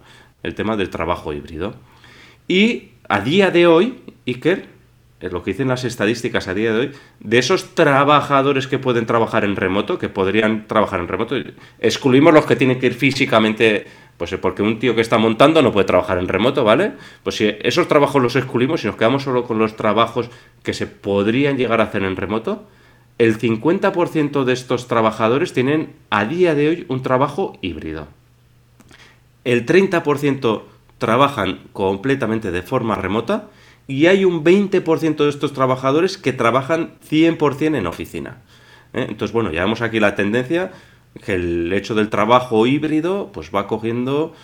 [0.44, 1.74] el tema del trabajo híbrido.
[2.46, 4.66] Y a día de hoy, Iker,
[5.20, 9.06] es lo que dicen las estadísticas a día de hoy, de esos trabajadores que pueden
[9.06, 11.34] trabajar en remoto, que podrían trabajar en remoto,
[11.80, 13.86] excluimos los que tienen que ir físicamente,
[14.18, 16.92] pues porque un tío que está montando no puede trabajar en remoto, ¿vale?
[17.22, 20.28] Pues si esos trabajos los excluimos y nos quedamos solo con los trabajos
[20.62, 22.64] que se podrían llegar a hacer en remoto,
[23.16, 28.08] el 50% de estos trabajadores tienen a día de hoy un trabajo híbrido
[29.44, 30.62] el 30%
[30.98, 33.48] trabajan completamente de forma remota
[33.86, 38.38] y hay un 20% de estos trabajadores que trabajan 100% en oficina.
[38.92, 39.06] ¿eh?
[39.08, 40.72] Entonces, bueno, ya vemos aquí la tendencia
[41.24, 44.34] que el hecho del trabajo híbrido pues va cogiendo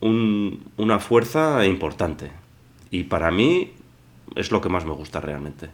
[0.00, 2.30] una fuerza importante.
[2.90, 3.72] Y para mí
[4.36, 5.68] es lo que más me gusta realmente.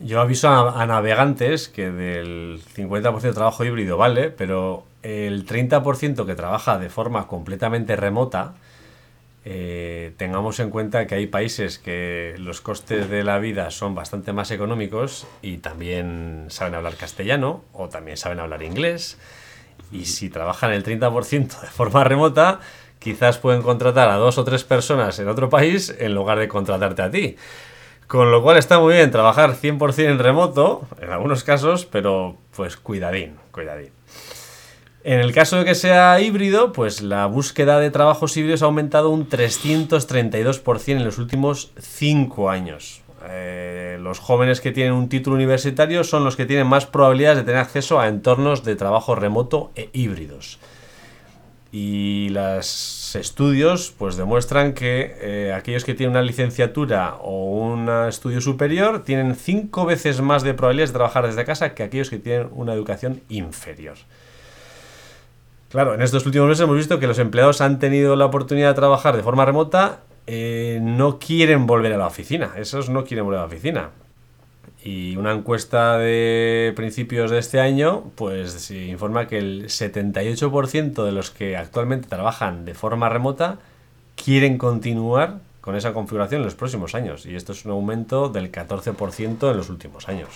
[0.00, 6.34] Yo aviso a, navegantes que del 50% de trabajo híbrido vale, pero el 30% que
[6.34, 8.54] trabaja de forma completamente remota,
[9.44, 14.34] eh, tengamos en cuenta que hay países que los costes de la vida son bastante
[14.34, 19.18] más económicos y también saben hablar castellano o también saben hablar inglés.
[19.90, 22.60] Y si trabajan el 30% de forma remota,
[22.98, 27.02] quizás pueden contratar a dos o tres personas en otro país en lugar de contratarte
[27.02, 27.36] a ti.
[28.06, 32.76] Con lo cual está muy bien trabajar 100% en remoto, en algunos casos, pero pues
[32.76, 33.99] cuidadín, cuidadín.
[35.02, 39.08] En el caso de que sea híbrido, pues la búsqueda de trabajos híbridos ha aumentado
[39.08, 43.00] un 332% en los últimos 5 años.
[43.26, 47.44] Eh, los jóvenes que tienen un título universitario son los que tienen más probabilidades de
[47.44, 50.58] tener acceso a entornos de trabajo remoto e híbridos.
[51.72, 58.42] Y los estudios pues demuestran que eh, aquellos que tienen una licenciatura o un estudio
[58.42, 62.48] superior tienen cinco veces más de probabilidades de trabajar desde casa que aquellos que tienen
[62.52, 63.96] una educación inferior.
[65.70, 68.74] Claro, en estos últimos meses hemos visto que los empleados han tenido la oportunidad de
[68.74, 73.38] trabajar de forma remota, eh, no quieren volver a la oficina, esos no quieren volver
[73.38, 73.90] a la oficina.
[74.82, 81.30] Y una encuesta de principios de este año, pues informa que el 78% de los
[81.30, 83.58] que actualmente trabajan de forma remota
[84.16, 87.26] quieren continuar con esa configuración en los próximos años.
[87.26, 90.30] Y esto es un aumento del 14% en los últimos años.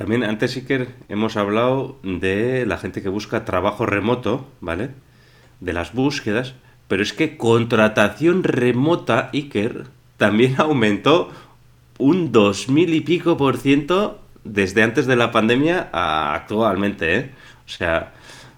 [0.00, 4.92] También antes, Iker, hemos hablado de la gente que busca trabajo remoto, ¿vale?
[5.60, 6.54] De las búsquedas.
[6.88, 11.28] Pero es que contratación remota, Iker, también aumentó
[11.98, 17.18] un 2000 y pico por ciento desde antes de la pandemia a actualmente.
[17.18, 17.30] ¿eh?
[17.66, 18.14] O sea,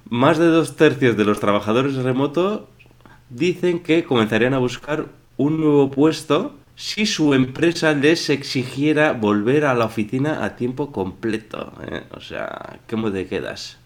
[0.09, 2.61] más de dos tercios de los trabajadores remotos
[3.31, 9.74] dicen que comenzarían a buscar un nuevo puesto si su empresa les exigiera volver a
[9.74, 11.72] la oficina a tiempo completo.
[11.87, 12.02] ¿eh?
[12.11, 13.78] O sea, ¿cómo te quedas?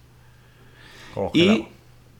[1.33, 1.66] Y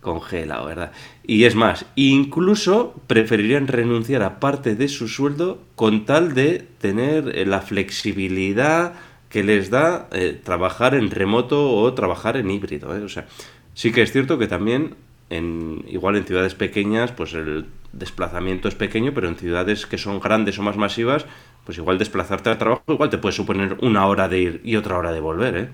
[0.01, 0.93] congelado, ¿verdad?
[1.27, 7.37] Y es más, incluso preferirían renunciar a parte de su sueldo con tal de tener
[7.37, 8.95] eh, la flexibilidad
[9.29, 12.97] que les da eh, trabajar en remoto o trabajar en híbrido.
[12.97, 13.03] ¿eh?
[13.03, 13.27] O sea,
[13.75, 14.95] sí que es cierto que también,
[15.29, 20.21] en, igual en ciudades pequeñas, pues el desplazamiento es pequeño, pero en ciudades que son
[20.21, 21.27] grandes o más masivas,
[21.65, 24.97] pues igual desplazarte al trabajo igual te puede suponer una hora de ir y otra
[24.97, 25.69] hora de volver, ¿eh?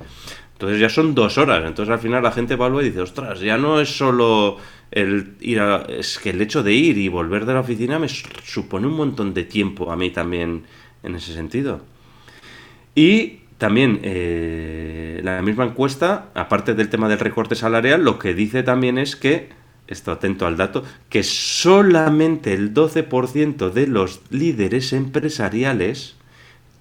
[0.63, 1.65] Entonces ya son dos horas.
[1.67, 4.59] Entonces al final la gente evalúa y dice, ostras, ya no es solo
[4.93, 5.83] el ir a...
[5.89, 9.35] Es que el hecho de ir y volver de la oficina me supone un montón
[9.35, 10.63] de tiempo a mí también
[11.03, 11.81] en ese sentido.
[12.95, 18.63] Y también eh, la misma encuesta, aparte del tema del recorte salarial, lo que dice
[18.63, 19.49] también es que,
[19.93, 26.17] esto atento al dato, que solamente el 12% de los líderes empresariales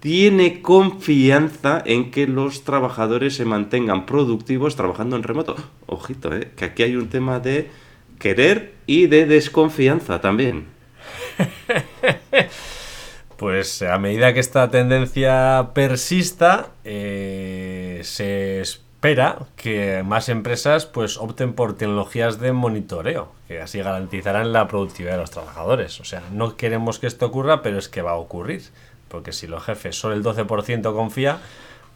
[0.00, 5.54] tiene confianza en que los trabajadores se mantengan productivos trabajando en remoto.
[5.86, 6.50] Ojito, ¿eh?
[6.56, 7.70] que aquí hay un tema de
[8.18, 10.66] querer y de desconfianza también.
[13.42, 18.91] Pues a medida que esta tendencia persista, eh, se espera
[19.56, 25.18] que más empresas pues opten por tecnologías de monitoreo, que así garantizarán la productividad de
[25.18, 26.00] los trabajadores.
[26.00, 28.62] O sea, no queremos que esto ocurra, pero es que va a ocurrir
[29.12, 31.38] porque si los jefes solo el 12% confía,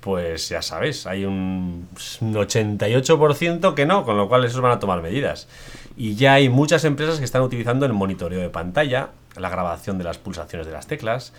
[0.01, 5.01] pues ya sabéis, hay un 88% que no, con lo cual esos van a tomar
[5.01, 5.49] medidas.
[5.97, 10.05] Y ya hay muchas empresas que están utilizando el monitoreo de pantalla, la grabación de
[10.05, 11.33] las pulsaciones de las teclas,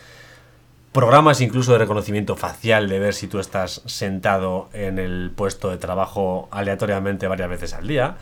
[0.97, 5.77] programas incluso de reconocimiento facial de ver si tú estás sentado en el puesto de
[5.77, 8.17] trabajo aleatoriamente varias veces al día.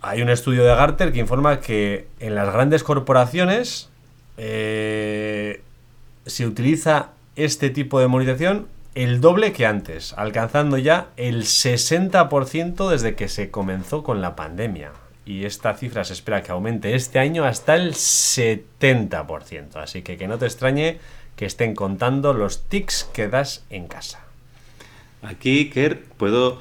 [0.00, 3.90] Hay un estudio de Garter que informa que en las grandes corporaciones
[4.38, 5.60] eh,
[6.24, 13.14] se utiliza este tipo de monitorización el doble que antes, alcanzando ya el 60% desde
[13.14, 14.92] que se comenzó con la pandemia.
[15.26, 19.76] Y esta cifra se espera que aumente este año hasta el 70%.
[19.76, 20.98] Así que que no te extrañe
[21.36, 24.20] que estén contando los tics que das en casa.
[25.22, 26.58] Aquí, Kerr, puedo,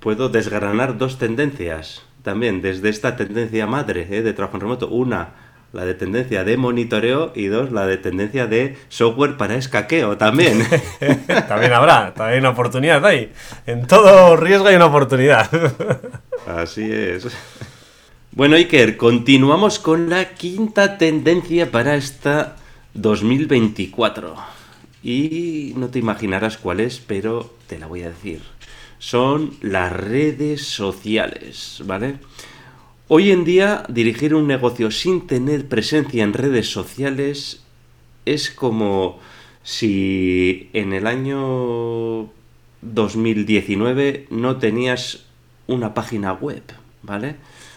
[0.00, 4.22] puedo desgranar dos tendencias también, desde esta tendencia madre ¿eh?
[4.22, 4.88] de trabajo en remoto.
[4.88, 5.34] Una,
[5.72, 10.66] la de tendencia de monitoreo y dos, la de tendencia de software para escaqueo también.
[11.48, 13.30] también habrá, también hay una oportunidad ahí.
[13.66, 15.50] En todo riesgo hay una oportunidad.
[16.46, 17.28] Así es.
[18.32, 22.56] Bueno, Iker, continuamos con la quinta tendencia para esta
[22.94, 24.34] 2024.
[25.02, 28.40] Y no te imaginarás cuál es, pero te la voy a decir.
[28.98, 32.16] Son las redes sociales, ¿vale?
[33.08, 37.62] Hoy en día, dirigir un negocio sin tener presencia en redes sociales
[38.24, 39.18] es como
[39.62, 42.30] si en el año
[42.80, 45.24] 2019 no tenías
[45.66, 46.62] una página web,
[47.02, 47.36] ¿vale?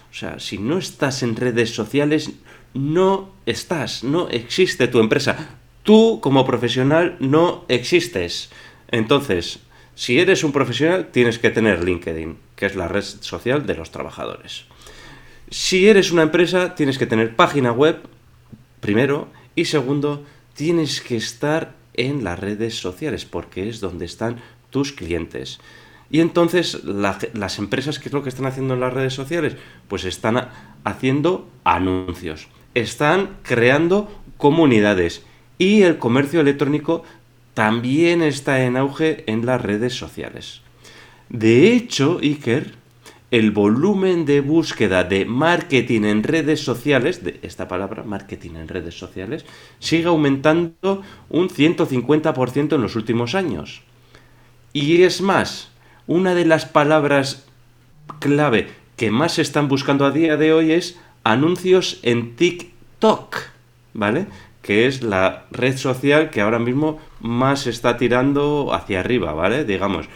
[0.10, 2.32] O sea, si no estás en redes sociales,
[2.74, 5.58] no estás, no existe tu empresa.
[5.84, 8.50] Tú como profesional no existes.
[8.90, 9.60] Entonces,
[9.96, 13.92] si eres un profesional, tienes que tener LinkedIn, que es la red social de los
[13.92, 14.66] trabajadores.
[15.50, 18.02] Si eres una empresa, tienes que tener página web,
[18.80, 24.92] primero, y segundo, tienes que estar en las redes sociales, porque es donde están tus
[24.92, 25.60] clientes.
[26.10, 29.56] Y entonces las empresas, ¿qué es lo que están haciendo en las redes sociales?
[29.88, 30.50] Pues están
[30.84, 32.48] haciendo anuncios,
[32.80, 35.24] están creando comunidades
[35.58, 37.04] y el comercio electrónico
[37.54, 40.62] también está en auge en las redes sociales.
[41.30, 42.76] De hecho, Iker,
[43.32, 48.98] el volumen de búsqueda de marketing en redes sociales, de esta palabra, marketing en redes
[48.98, 49.44] sociales,
[49.80, 53.82] sigue aumentando un 150% en los últimos años.
[54.72, 55.72] Y es más,
[56.06, 57.48] una de las palabras
[58.20, 61.00] clave que más se están buscando a día de hoy es
[61.32, 63.38] anuncios en TikTok,
[63.94, 64.28] ¿vale?
[64.62, 69.66] Que es la red social que ahora mismo más está tirando hacia arriba, ¿vale?
[69.66, 70.08] Digamos.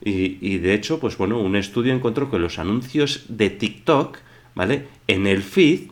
[0.00, 4.18] Y, de hecho, pues bueno, un estudio encontró que los anuncios de TikTok,
[4.54, 4.86] ¿vale?
[5.06, 5.90] En el feed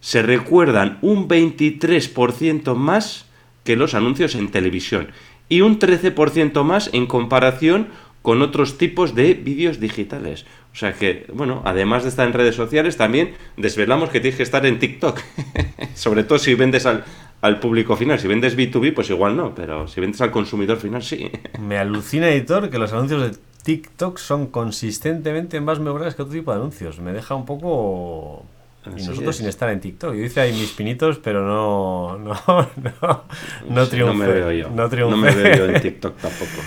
[0.00, 3.26] se recuerdan un 23% más
[3.64, 5.08] que los anuncios en televisión
[5.48, 7.88] y un 13% más en comparación
[8.22, 10.46] con otros tipos de vídeos digitales.
[10.76, 14.42] O sea que, bueno, además de estar en redes sociales, también desvelamos que tienes que
[14.42, 15.18] estar en TikTok.
[15.94, 17.02] Sobre todo si vendes al,
[17.40, 18.20] al público final.
[18.20, 21.30] Si vendes B2B, pues igual no, pero si vendes al consumidor final, sí.
[21.58, 26.50] Me alucina, editor, que los anuncios de TikTok son consistentemente más memorables que otro tipo
[26.52, 27.00] de anuncios.
[27.00, 28.44] Me deja un poco...
[28.84, 30.12] Y nosotros sin estar en TikTok.
[30.12, 32.68] Yo hice ahí mis pinitos, pero no, no,
[33.00, 33.24] no,
[33.66, 34.12] no triunfé.
[34.12, 34.68] No me veo yo.
[34.68, 36.60] No, no me veo yo en TikTok tampoco.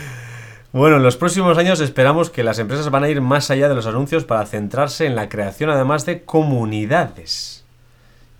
[0.72, 3.74] Bueno, en los próximos años esperamos que las empresas van a ir más allá de
[3.74, 7.66] los anuncios para centrarse en la creación además de comunidades.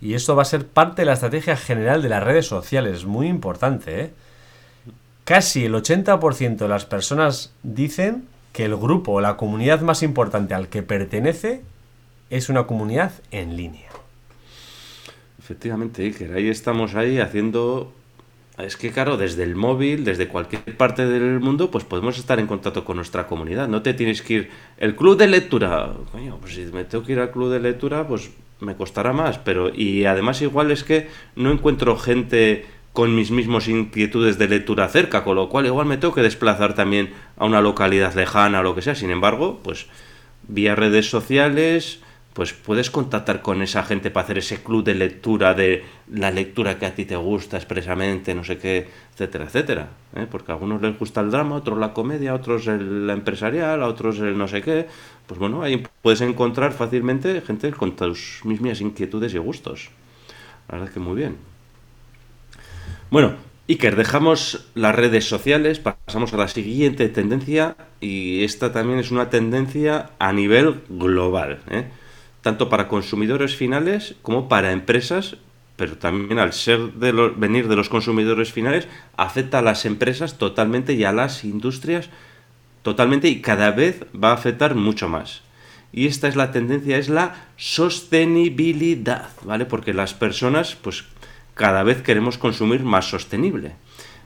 [0.00, 3.26] Y esto va a ser parte de la estrategia general de las redes sociales, muy
[3.26, 4.00] importante.
[4.00, 4.10] ¿eh?
[5.24, 10.54] Casi el 80% de las personas dicen que el grupo o la comunidad más importante
[10.54, 11.62] al que pertenece
[12.30, 13.90] es una comunidad en línea.
[15.40, 17.92] Efectivamente, Iker, ahí estamos ahí haciendo...
[18.64, 22.46] Es que claro, desde el móvil, desde cualquier parte del mundo, pues podemos estar en
[22.46, 23.68] contacto con nuestra comunidad.
[23.68, 24.50] No te tienes que ir...
[24.78, 28.06] El club de lectura, coño, pues si me tengo que ir al club de lectura,
[28.06, 29.38] pues me costará más.
[29.38, 34.88] Pero, y además igual es que no encuentro gente con mis mismos inquietudes de lectura
[34.88, 38.62] cerca, con lo cual igual me tengo que desplazar también a una localidad lejana o
[38.62, 38.94] lo que sea.
[38.94, 39.86] Sin embargo, pues
[40.48, 42.00] vía redes sociales,
[42.32, 46.78] pues puedes contactar con esa gente para hacer ese club de lectura de la lectura
[46.78, 49.88] que a ti te gusta expresamente, no sé qué, etcétera, etcétera.
[50.14, 50.26] ¿eh?
[50.30, 53.82] Porque a algunos les gusta el drama, a otros la comedia, a otros el empresarial,
[53.82, 54.86] a otros el no sé qué.
[55.26, 59.90] Pues bueno, ahí puedes encontrar fácilmente gente con tus mismas inquietudes y gustos.
[60.68, 61.36] La verdad es que muy bien.
[63.10, 63.34] Bueno,
[63.68, 69.30] Iker, dejamos las redes sociales, pasamos a la siguiente tendencia y esta también es una
[69.30, 71.86] tendencia a nivel global, ¿eh?
[72.42, 75.36] Tanto para consumidores finales como para empresas,
[75.76, 80.94] pero también al ser de venir de los consumidores finales afecta a las empresas totalmente
[80.94, 82.10] y a las industrias
[82.82, 85.42] totalmente y cada vez va a afectar mucho más.
[85.92, 89.66] Y esta es la tendencia, es la sostenibilidad, ¿vale?
[89.66, 91.04] Porque las personas, pues
[91.54, 93.72] cada vez queremos consumir más sostenible.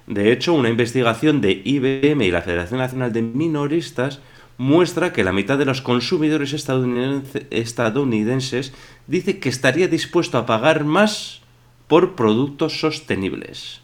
[0.06, 4.20] De hecho, una investigación de IBM y la Federación Nacional de Minoristas
[4.58, 8.72] muestra que la mitad de los consumidores estadounidenses
[9.06, 11.40] dice que estaría dispuesto a pagar más
[11.88, 13.80] por productos sostenibles.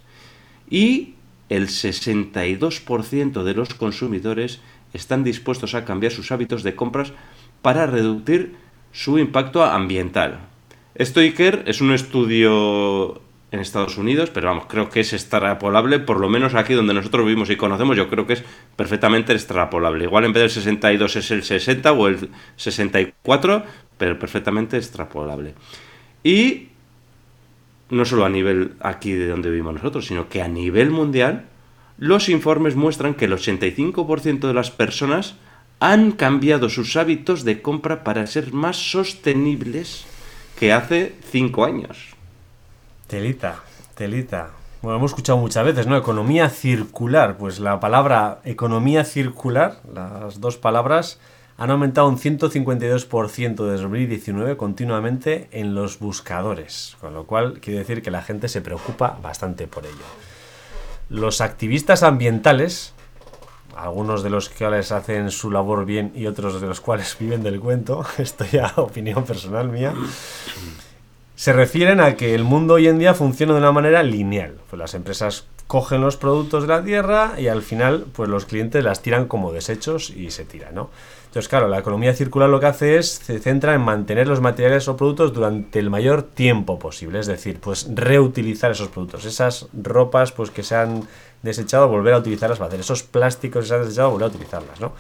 [0.68, 1.14] Y
[1.48, 4.60] el 62% de los consumidores
[4.92, 7.12] están dispuestos a cambiar sus hábitos de compras
[7.62, 8.56] para reducir
[8.92, 10.40] su impacto ambiental.
[10.94, 13.22] Esto, Iker, es un estudio
[13.53, 17.24] en Estados Unidos, pero vamos, creo que es extrapolable, por lo menos aquí donde nosotros
[17.24, 18.44] vivimos y conocemos, yo creo que es
[18.76, 20.05] perfectamente extrapolable.
[20.05, 23.64] Igual en vez del 62 es el 60 o el 64,
[23.98, 25.55] pero perfectamente extrapolable.
[26.22, 26.68] Y
[27.90, 31.46] no solo a nivel aquí de donde vivimos nosotros, sino que a nivel mundial,
[31.98, 35.34] los informes muestran que el 85% de las personas
[35.80, 40.05] han cambiado sus hábitos de compra para ser más sostenibles
[40.59, 42.19] que hace 5 años.
[43.11, 43.56] Telita,
[43.96, 44.50] telita.
[44.82, 45.96] Bueno, hemos escuchado muchas veces, ¿no?
[45.96, 47.38] Economía circular.
[47.38, 51.18] Pues la palabra economía circular, las dos palabras,
[51.58, 58.00] han aumentado un 152% desde 2019 continuamente en los buscadores, con lo cual quiere decir
[58.00, 60.06] que la gente se preocupa bastante por ello.
[61.08, 62.94] Los activistas ambientales,
[63.76, 67.58] algunos de los cuales hacen su labor bien y otros de los cuales viven del
[67.58, 69.94] cuento, esto ya opinión personal mía,
[71.41, 74.57] se refieren a que el mundo hoy en día funciona de una manera lineal.
[74.68, 78.84] Pues las empresas cogen los productos de la tierra y al final pues los clientes
[78.84, 80.91] las tiran como desechos y se tiran, ¿no?
[81.28, 84.86] Entonces, claro, la economía circular lo que hace es, se centra en mantener los materiales
[84.88, 90.32] o productos durante el mayor tiempo posible, es decir, pues reutilizar esos productos, esas ropas
[90.32, 91.09] pues que se han
[91.41, 94.78] desechado, volver a utilizarlas para hacer esos plásticos que se han desechado, volver a utilizarlas,
[94.78, 94.93] ¿no?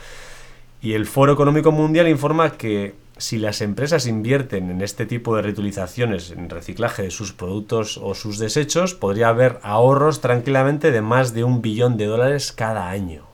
[0.80, 5.42] Y el Foro Económico Mundial informa que si las empresas invierten en este tipo de
[5.42, 11.34] reutilizaciones, en reciclaje de sus productos o sus desechos, podría haber ahorros tranquilamente de más
[11.34, 13.24] de un billón de dólares cada año.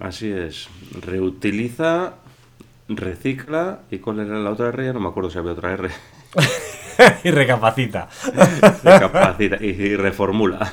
[0.00, 0.68] Así es.
[1.00, 2.14] Reutiliza,
[2.88, 4.86] recicla y ¿cuál era la otra R?
[4.86, 5.90] Ya no me acuerdo si había otra R.
[7.24, 8.08] y recapacita.
[8.82, 10.72] recapacita y reformula.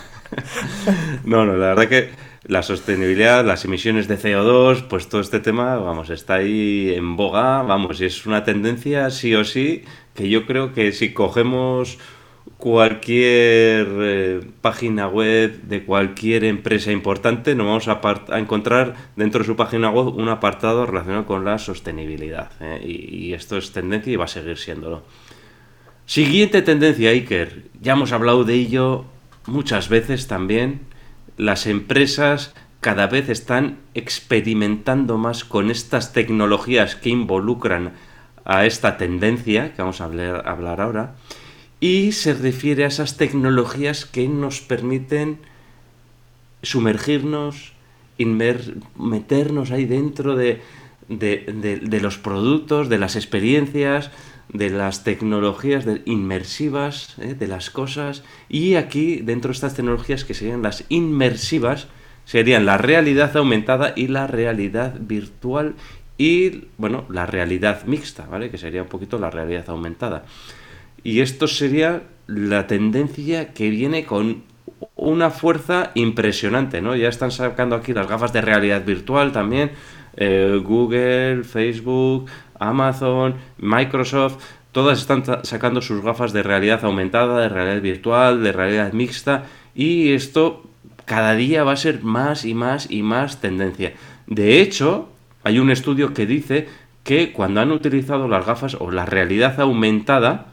[1.25, 2.09] no, no, la verdad que
[2.47, 7.61] la sostenibilidad, las emisiones de CO2, pues todo este tema, vamos, está ahí en boga,
[7.63, 9.83] vamos, y es una tendencia sí o sí
[10.15, 11.99] que yo creo que si cogemos
[12.57, 19.55] cualquier eh, página web de cualquier empresa importante, nos vamos a, encontrar dentro de su
[19.55, 22.51] página web un apartado relacionado con la sostenibilidad.
[22.61, 22.81] ¿eh?
[22.83, 25.03] Y, y, esto es tendencia y va a seguir siéndolo.
[26.05, 27.63] Siguiente tendencia, Iker.
[27.81, 29.05] Ya hemos hablado de ello
[29.45, 30.87] muchas veces también
[31.37, 37.93] las empresas cada vez están experimentando más con estas tecnologías que involucran
[38.45, 41.15] a esta tendencia que vamos a hablar, ahora
[41.79, 45.39] y se refiere a esas tecnologías que nos permiten
[46.63, 47.73] sumergirnos,
[48.17, 50.61] meternos ahí dentro de,
[51.07, 54.11] de, los productos, de las experiencias,
[54.49, 57.33] de las tecnologías inmersivas ¿eh?
[57.33, 58.23] de las cosas.
[58.49, 61.87] Y aquí dentro de estas tecnologías que serían las inmersivas
[62.25, 65.75] serían la realidad aumentada y la realidad virtual
[66.17, 70.25] y bueno la realidad mixta vale que sería un poquito la realidad aumentada.
[71.03, 74.43] Y esto sería la tendencia que viene con
[74.95, 79.71] una fuerza impresionante no ya están sacando aquí las gafas de realidad virtual también
[80.17, 82.25] eh, Google Facebook
[82.59, 84.37] Amazon, Microsoft,
[84.71, 90.11] todas están sacando sus gafas de realidad aumentada, de realidad virtual, de realidad mixta y
[90.13, 90.63] esto
[91.05, 93.93] cada día va a ser más y más y más tendencia.
[94.27, 95.09] De hecho,
[95.43, 96.67] hay un estudio que dice
[97.03, 100.47] que cuando han utilizado las gafas o la realidad aumentada,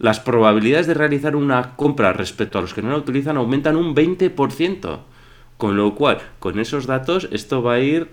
[0.00, 3.94] las probabilidades de realizar una compra respecto a los que no la utilizan aumentan un
[3.94, 4.98] 20%.
[5.56, 8.08] Con lo cual, con esos datos, esto va a ir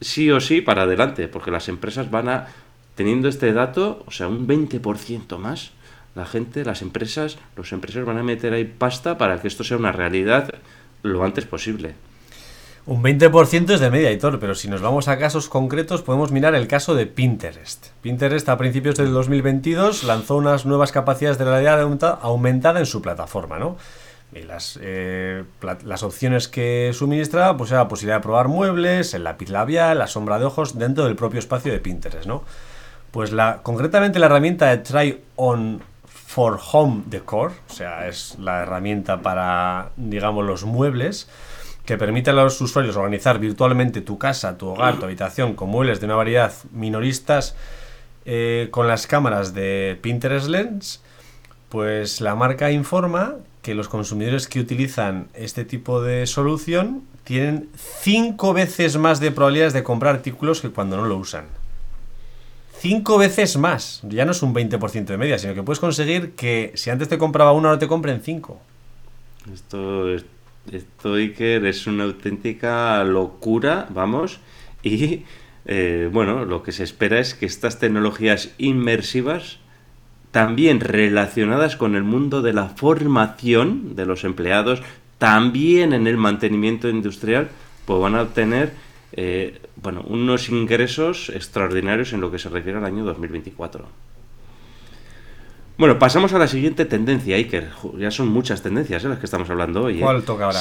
[0.00, 2.46] sí o sí para adelante, porque las empresas van a
[3.00, 5.70] teniendo este dato, o sea, un 20% más,
[6.14, 9.78] la gente, las empresas, los empresarios van a meter ahí pasta para que esto sea
[9.78, 10.52] una realidad
[11.02, 11.94] lo antes posible.
[12.84, 16.54] Un 20% es de media, todo, pero si nos vamos a casos concretos, podemos mirar
[16.54, 17.86] el caso de Pinterest.
[18.02, 21.80] Pinterest a principios del 2022 lanzó unas nuevas capacidades de realidad
[22.20, 23.78] aumentada en su plataforma, ¿no?
[24.34, 25.42] Y las, eh,
[25.86, 30.06] las opciones que suministraba pues era la posibilidad de probar muebles, el lápiz labial, la
[30.06, 32.44] sombra de ojos dentro del propio espacio de Pinterest, ¿no?
[33.10, 38.62] Pues la, concretamente la herramienta de Try On for Home Decor, o sea, es la
[38.62, 41.28] herramienta para, digamos, los muebles,
[41.84, 45.98] que permite a los usuarios organizar virtualmente tu casa, tu hogar, tu habitación con muebles
[45.98, 47.56] de una variedad minoristas
[48.26, 51.02] eh, con las cámaras de Pinterest Lens,
[51.68, 58.52] pues la marca informa que los consumidores que utilizan este tipo de solución tienen cinco
[58.52, 61.46] veces más de probabilidades de comprar artículos que cuando no lo usan.
[62.80, 64.00] Cinco veces más.
[64.08, 67.18] Ya no es un 20% de media, sino que puedes conseguir que si antes te
[67.18, 68.58] compraba uno, ahora te compren cinco.
[69.52, 74.40] Esto, esto Iker, es una auténtica locura, vamos.
[74.82, 75.24] Y
[75.66, 79.58] eh, bueno, lo que se espera es que estas tecnologías inmersivas
[80.30, 84.80] también relacionadas con el mundo de la formación de los empleados,
[85.18, 87.50] también en el mantenimiento industrial,
[87.84, 88.72] pues van a obtener
[89.12, 93.86] eh, bueno, unos ingresos extraordinarios en lo que se refiere al año 2024.
[95.78, 97.70] Bueno, pasamos a la siguiente tendencia, Iker.
[97.96, 99.08] Ya son muchas tendencias ¿eh?
[99.08, 99.98] las que estamos hablando hoy.
[99.98, 100.00] ¿eh?
[100.00, 100.60] ¿Cuál toca ahora?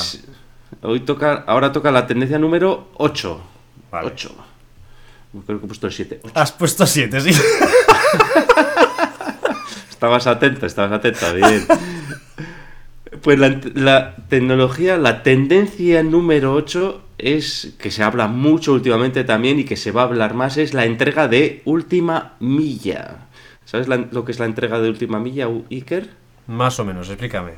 [0.81, 3.41] Hoy toca, ahora toca la tendencia número 8.
[3.91, 4.35] 8.
[5.45, 6.21] Creo que he puesto el 7.
[6.33, 7.31] Has puesto 7, sí.
[9.89, 11.67] Estabas atento, estabas atento, bien.
[13.21, 19.65] Pues la, tecnología, la tendencia número 8 es, que se habla mucho últimamente también y
[19.65, 23.27] que se va a hablar más, es la entrega de última milla.
[23.65, 26.09] ¿Sabes lo que es la entrega de última milla, Iker?
[26.47, 27.51] Más o menos, explícame.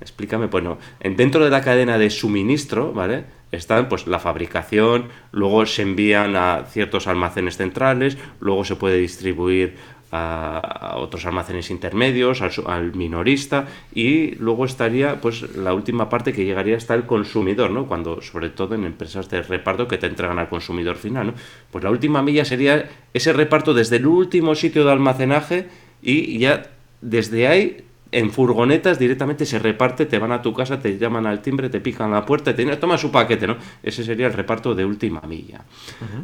[0.00, 3.24] Explícame, bueno, dentro de la cadena de suministro, ¿vale?
[3.50, 9.76] Están pues la fabricación, luego se envían a ciertos almacenes centrales, luego se puede distribuir
[10.10, 16.76] a, otros almacenes intermedios, al, minorista y luego estaría pues la última parte que llegaría
[16.76, 17.86] hasta el consumidor, ¿no?
[17.86, 21.34] Cuando sobre todo en empresas de reparto que te entregan al consumidor final, ¿no?
[21.70, 25.68] Pues la última milla sería ese reparto desde el último sitio de almacenaje
[26.02, 30.96] y ya desde ahí en furgonetas directamente se reparte, te van a tu casa, te
[30.98, 33.56] llaman al timbre, te pican la puerta, te toma su paquete, ¿no?
[33.82, 35.64] Ese sería el reparto de última milla.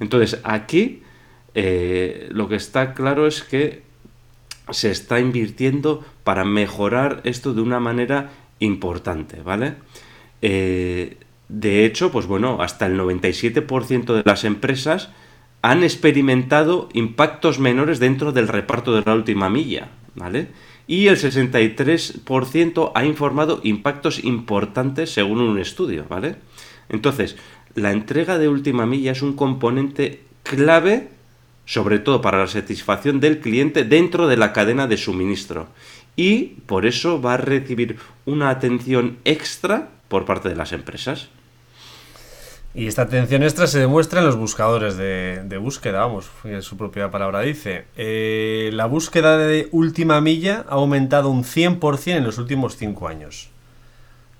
[0.01, 1.03] Entonces, aquí
[1.55, 3.83] eh, lo que está claro es que
[4.71, 9.75] se está invirtiendo para mejorar esto de una manera importante, ¿vale?
[10.43, 11.17] Eh,
[11.49, 15.11] de hecho, pues bueno, hasta el 97% de las empresas
[15.63, 20.49] han experimentado impactos menores dentro del reparto de la última milla, ¿vale?
[20.87, 26.37] Y el 63% ha informado impactos importantes según un estudio, ¿vale?
[26.89, 27.37] Entonces,
[27.75, 31.09] la entrega de última milla es un componente clave
[31.67, 35.69] sobre todo para la satisfacción del cliente dentro de la cadena de suministro.
[36.17, 41.29] Y por eso va a recibir una atención extra por parte de las empresas.
[42.75, 46.29] Y esta atención extra se demuestra en los buscadores de, búsqueda, vamos,
[46.61, 47.85] su propia palabra dice.
[47.97, 53.54] Eh, la búsqueda de última milla ha aumentado un 100% en los últimos 5 años.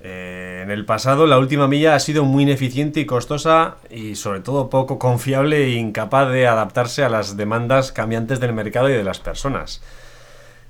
[0.07, 4.41] Eh, en el pasado la última milla ha sido muy ineficiente y costosa y sobre
[4.41, 9.03] todo poco confiable e incapaz de adaptarse a las demandas cambiantes del mercado y de
[9.03, 9.81] las personas.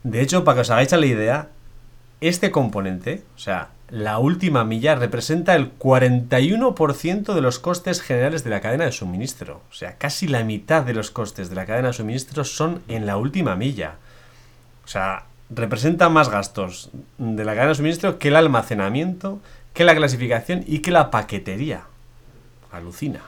[0.05, 1.49] De hecho, para que os hagáis la idea,
[2.21, 8.51] este componente, o sea, la última milla representa el 41% de los costes generales de
[8.51, 9.63] la cadena de suministro.
[9.69, 13.05] O sea, casi la mitad de los costes de la cadena de suministro son en
[13.05, 13.97] la última milla.
[14.85, 15.25] O sea,
[15.55, 19.41] representa más gastos de la cadena de suministro que el almacenamiento,
[19.73, 21.85] que la clasificación y que la paquetería.
[22.73, 23.21] Alucina.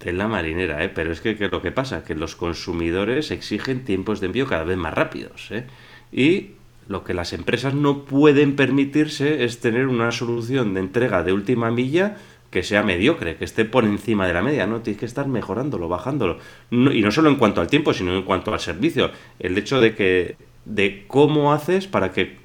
[0.00, 0.88] De la marinera, ¿eh?
[0.88, 4.76] pero es que, lo que pasa, que los consumidores exigen tiempos de envío cada vez
[4.76, 5.50] más rápidos.
[5.50, 5.64] ¿eh?
[6.12, 6.50] Y
[6.88, 11.70] lo que las empresas no pueden permitirse es tener una solución de entrega de última
[11.70, 12.16] milla
[12.50, 14.80] que sea mediocre, que esté por encima de la media, ¿no?
[14.80, 16.38] Tienes que estar mejorándolo, bajándolo.
[16.70, 19.10] y no solo en cuanto al tiempo, sino en cuanto al servicio.
[19.40, 22.36] El hecho de que de cómo haces para que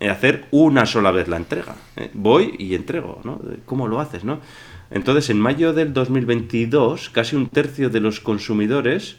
[0.00, 1.76] eh, hacer una sola vez la entrega.
[1.96, 2.10] ¿eh?
[2.14, 3.40] Voy y entrego, ¿no?
[3.64, 4.40] ¿Cómo lo haces, no?
[4.90, 9.16] Entonces, en mayo del 2022, casi un tercio de los consumidores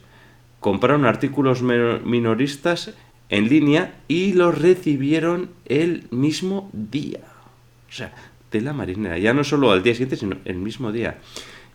[0.60, 2.94] compraron artículos minoristas
[3.30, 7.22] en línea y los recibieron el mismo día.
[7.90, 8.14] O sea,
[8.52, 11.18] de la marinera, ya no solo al día siguiente, sino el mismo día.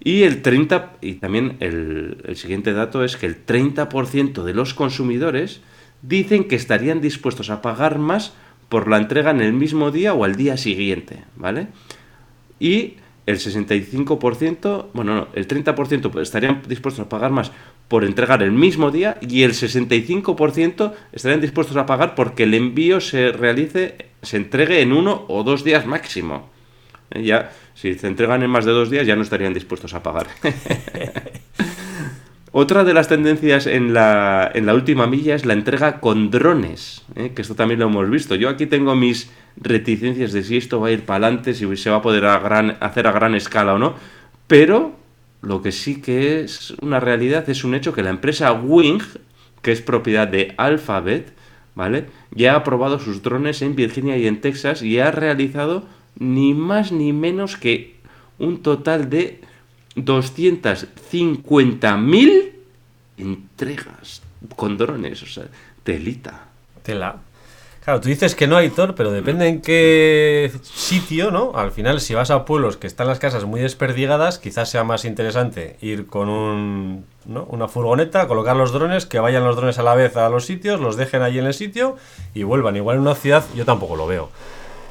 [0.02, 4.72] Y el 30, y también el, el siguiente dato es que el 30% de los
[4.72, 5.60] consumidores
[6.02, 8.32] dicen que estarían dispuestos a pagar más
[8.68, 11.68] por la entrega en el mismo día o al día siguiente, ¿vale?
[12.58, 12.94] Y
[13.26, 17.52] el 65%, bueno, no, el 30% estarían dispuestos a pagar más
[17.88, 23.00] por entregar el mismo día y el 65% estarían dispuestos a pagar porque el envío
[23.00, 26.50] se realice, se entregue en uno o dos días máximo.
[27.10, 27.24] ¿Eh?
[27.24, 30.28] Ya, si se entregan en más de dos días ya no estarían dispuestos a pagar.
[32.52, 37.04] Otra de las tendencias en la, en la última milla es la entrega con drones,
[37.14, 37.30] ¿eh?
[37.32, 38.34] que esto también lo hemos visto.
[38.34, 41.90] Yo aquí tengo mis reticencias de si esto va a ir para adelante, si se
[41.90, 43.94] va a poder hacer a gran escala o no,
[44.48, 44.96] pero
[45.42, 49.00] lo que sí que es una realidad es un hecho que la empresa Wing,
[49.62, 51.32] que es propiedad de Alphabet,
[51.76, 52.06] ¿vale?
[52.32, 55.84] Ya ha probado sus drones en Virginia y en Texas y ha realizado
[56.18, 57.94] ni más ni menos que
[58.40, 59.40] un total de
[60.04, 62.52] 250.000
[63.18, 64.22] entregas
[64.56, 65.44] con drones, o sea,
[65.84, 66.48] telita.
[66.82, 67.20] Tela.
[67.84, 71.52] Claro, tú dices que no hay Thor, pero depende en qué sitio, ¿no?
[71.54, 75.06] Al final, si vas a pueblos que están las casas muy desperdigadas, quizás sea más
[75.06, 77.44] interesante ir con un, ¿no?
[77.44, 80.78] una furgoneta, colocar los drones, que vayan los drones a la vez a los sitios,
[80.78, 81.96] los dejen allí en el sitio
[82.34, 82.76] y vuelvan.
[82.76, 84.30] Igual en una ciudad yo tampoco lo veo.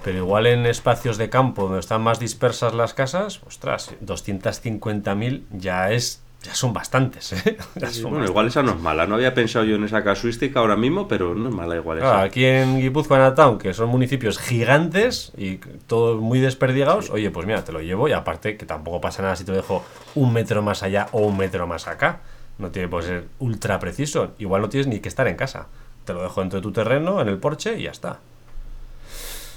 [0.03, 5.91] Pero igual en espacios de campo donde están más dispersas las casas, ostras, 250.000 ya
[5.91, 7.57] es ya son bastantes, ¿eh?
[8.03, 9.05] bueno, igual esa no es mala.
[9.05, 12.21] No había pensado yo en esa casuística ahora mismo, pero no es mala igual esa.
[12.21, 17.65] aquí en Guipúzcoa, en que son municipios gigantes y todos muy desperdigados, oye, pues mira,
[17.65, 19.83] te lo llevo y aparte que tampoco pasa nada si te lo dejo
[20.15, 22.21] un metro más allá o un metro más acá.
[22.57, 24.31] No tiene por ser ultra preciso.
[24.37, 25.67] Igual no tienes ni que estar en casa.
[26.05, 28.19] Te lo dejo dentro de tu terreno, en el porche y ya está.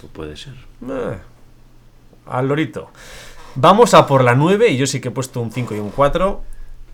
[0.03, 0.55] Pues puede ser.
[0.89, 1.19] Eh,
[2.27, 2.91] al lorito.
[3.55, 5.91] Vamos a por la 9 y yo sí que he puesto un 5 y un
[5.91, 6.43] 4.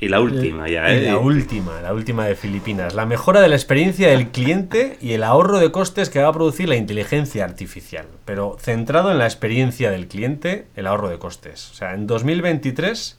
[0.01, 1.03] Y la última ya, ¿eh?
[1.03, 2.95] la última, la última de Filipinas.
[2.95, 6.33] La mejora de la experiencia del cliente y el ahorro de costes que va a
[6.33, 8.07] producir la inteligencia artificial.
[8.25, 11.71] Pero centrado en la experiencia del cliente, el ahorro de costes.
[11.71, 13.18] O sea, en 2023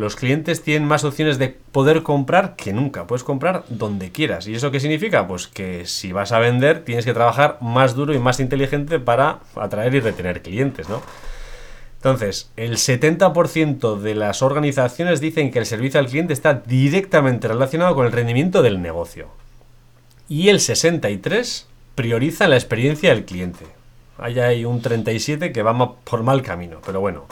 [0.00, 3.06] los clientes tienen más opciones de poder comprar que nunca.
[3.06, 4.48] Puedes comprar donde quieras.
[4.48, 5.28] ¿Y eso qué significa?
[5.28, 9.40] Pues que si vas a vender tienes que trabajar más duro y más inteligente para
[9.54, 11.02] atraer y retener clientes, ¿no?
[11.96, 17.94] Entonces, el 70% de las organizaciones dicen que el servicio al cliente está directamente relacionado
[17.94, 19.28] con el rendimiento del negocio.
[20.26, 23.66] Y el 63% prioriza la experiencia del cliente.
[24.16, 27.26] Ahí hay un 37% que va por mal camino, pero bueno.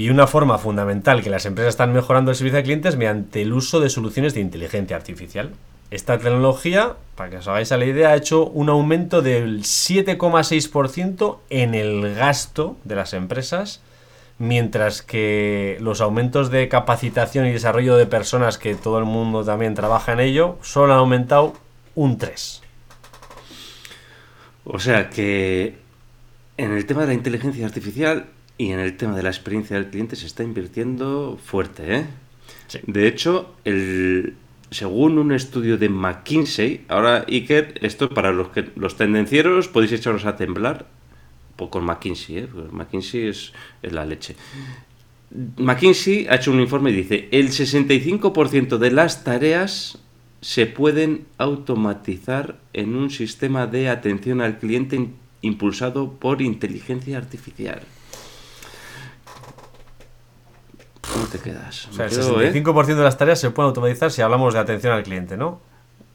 [0.00, 3.52] Y una forma fundamental que las empresas están mejorando el servicio de clientes mediante el
[3.52, 5.50] uso de soluciones de inteligencia artificial.
[5.90, 11.40] Esta tecnología, para que os hagáis a la idea, ha hecho un aumento del 7,6%
[11.50, 13.82] en el gasto de las empresas,
[14.38, 19.74] mientras que los aumentos de capacitación y desarrollo de personas, que todo el mundo también
[19.74, 21.52] trabaja en ello, solo han aumentado
[21.94, 22.62] un 3%.
[24.64, 25.76] O sea que
[26.56, 28.28] en el tema de la inteligencia artificial
[28.60, 32.06] y en el tema de la experiencia del cliente se está invirtiendo fuerte, ¿eh?
[32.86, 34.34] De hecho, el,
[34.70, 40.26] según un estudio de McKinsey, ahora Iker, esto para los que los tendencieros podéis echaros
[40.26, 40.86] a temblar
[41.56, 42.48] pues con McKinsey, ¿eh?
[42.70, 44.36] McKinsey es, es, la leche.
[45.56, 49.98] McKinsey ha hecho un informe y dice, el 65% de las tareas
[50.42, 55.08] se pueden automatizar en un sistema de atención al cliente
[55.40, 57.80] impulsado por inteligencia artificial.
[61.12, 61.88] ¿Cómo te quedas?
[61.88, 62.94] O sea, el 65% ¿eh?
[62.94, 65.60] de las tareas se pueden automatizar si hablamos de atención al cliente, ¿no?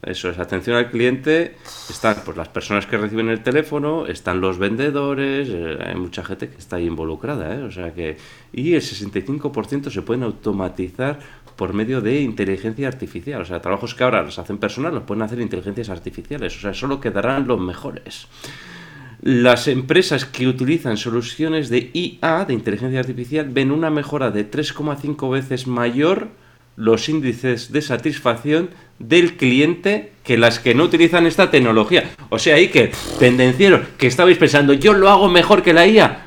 [0.02, 1.56] Eso es, atención al cliente,
[1.90, 6.48] están pues, las personas que reciben el teléfono, están los vendedores, eh, hay mucha gente
[6.48, 7.64] que está ahí involucrada, ¿eh?
[7.64, 8.18] O sea que,
[8.54, 11.20] y el 65% se pueden automatizar
[11.56, 13.42] por medio de inteligencia artificial.
[13.42, 16.56] O sea, trabajos que ahora los hacen personas los pueden hacer inteligencias artificiales.
[16.58, 18.28] O sea, solo quedarán los mejores.
[19.22, 25.32] Las empresas que utilizan soluciones de IA, de inteligencia artificial, ven una mejora de 3,5
[25.32, 26.30] veces mayor
[26.76, 32.12] los índices de satisfacción del cliente que las que no utilizan esta tecnología.
[32.30, 36.26] O sea, ahí que, tendenciero, que estabais pensando, yo lo hago mejor que la IA.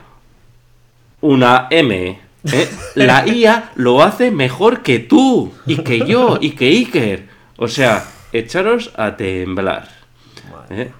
[1.20, 2.20] Una M.
[2.52, 2.68] ¿eh?
[2.94, 7.28] La IA lo hace mejor que tú, y que yo, y que Iker.
[7.56, 9.88] O sea, echaros a temblar.
[10.70, 10.90] ¿eh?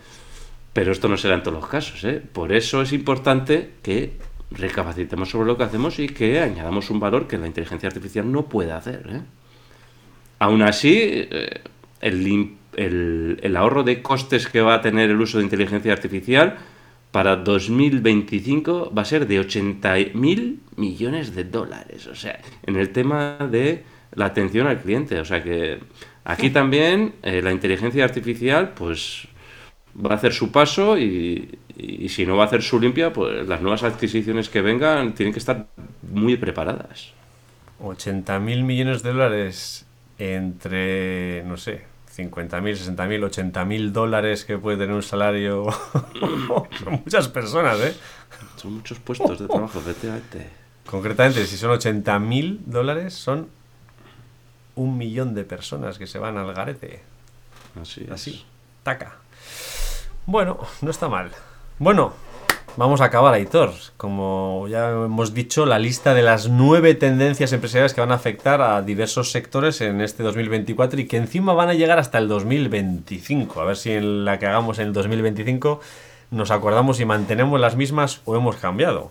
[0.79, 2.23] Pero esto no será en todos los casos, ¿eh?
[2.33, 4.13] Por eso es importante que
[4.53, 8.49] recapacitemos sobre lo que hacemos y que añadamos un valor que la inteligencia artificial no
[8.49, 9.05] puede hacer.
[9.11, 9.21] ¿eh?
[10.39, 11.63] Aún así, eh,
[12.01, 16.59] el, ahorro de costes que va a tener el uso de inteligencia artificial
[17.11, 22.07] para 2025 va a ser de 80 mil millones de dólares.
[22.07, 23.83] O sea, en el tema de
[24.15, 25.19] la atención al cliente.
[25.19, 25.81] O sea que
[26.23, 29.27] aquí también la inteligencia artificial, pues
[30.05, 31.59] va a hacer su paso y,
[32.09, 35.39] si no va a hacer su limpia, pues las nuevas adquisiciones que vengan tienen que
[35.39, 35.67] estar
[36.03, 37.13] muy preparadas.
[37.81, 39.87] 80 mil millones de dólares
[40.19, 45.67] entre, no sé, 50 mil, 60 mil, 80 mil dólares que puede tener un salario.
[46.83, 47.95] Son muchas personas, ¿eh?
[48.57, 50.49] Son muchos puestos de trabajo, efectivamente.
[50.85, 53.49] Concretamente, si son 80 mil dólares, son
[54.75, 57.03] un millón de personas que se van al garete.
[57.81, 58.11] Así, es.
[58.11, 58.45] Así,
[58.83, 59.19] taca.
[60.29, 61.31] Bueno, no está mal.
[61.79, 62.13] Bueno,
[62.77, 63.73] vamos a acabar, Aitor.
[63.97, 68.61] Como ya hemos dicho, la lista de las nueve tendencias empresariales que van a afectar
[68.61, 73.59] a diversos sectores en este 2024 y que encima van a llegar hasta el 2025.
[73.59, 75.81] A ver si en la que hagamos en el 2025
[76.31, 79.11] nos acordamos y mantenemos las mismas o hemos cambiado.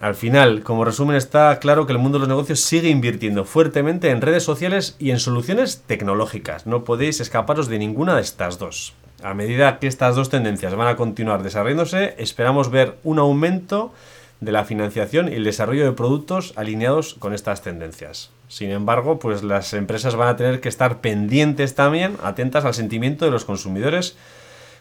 [0.00, 4.10] Al final, como resumen, está claro que el mundo de los negocios sigue invirtiendo fuertemente
[4.10, 6.66] en redes sociales y en soluciones tecnológicas.
[6.66, 8.92] No podéis escaparos de ninguna de estas dos.
[9.22, 13.94] A medida que estas dos tendencias van a continuar desarrollándose, esperamos ver un aumento
[14.40, 18.30] de la financiación y el desarrollo de productos alineados con estas tendencias.
[18.48, 23.24] Sin embargo, pues las empresas van a tener que estar pendientes también, atentas al sentimiento
[23.24, 24.16] de los consumidores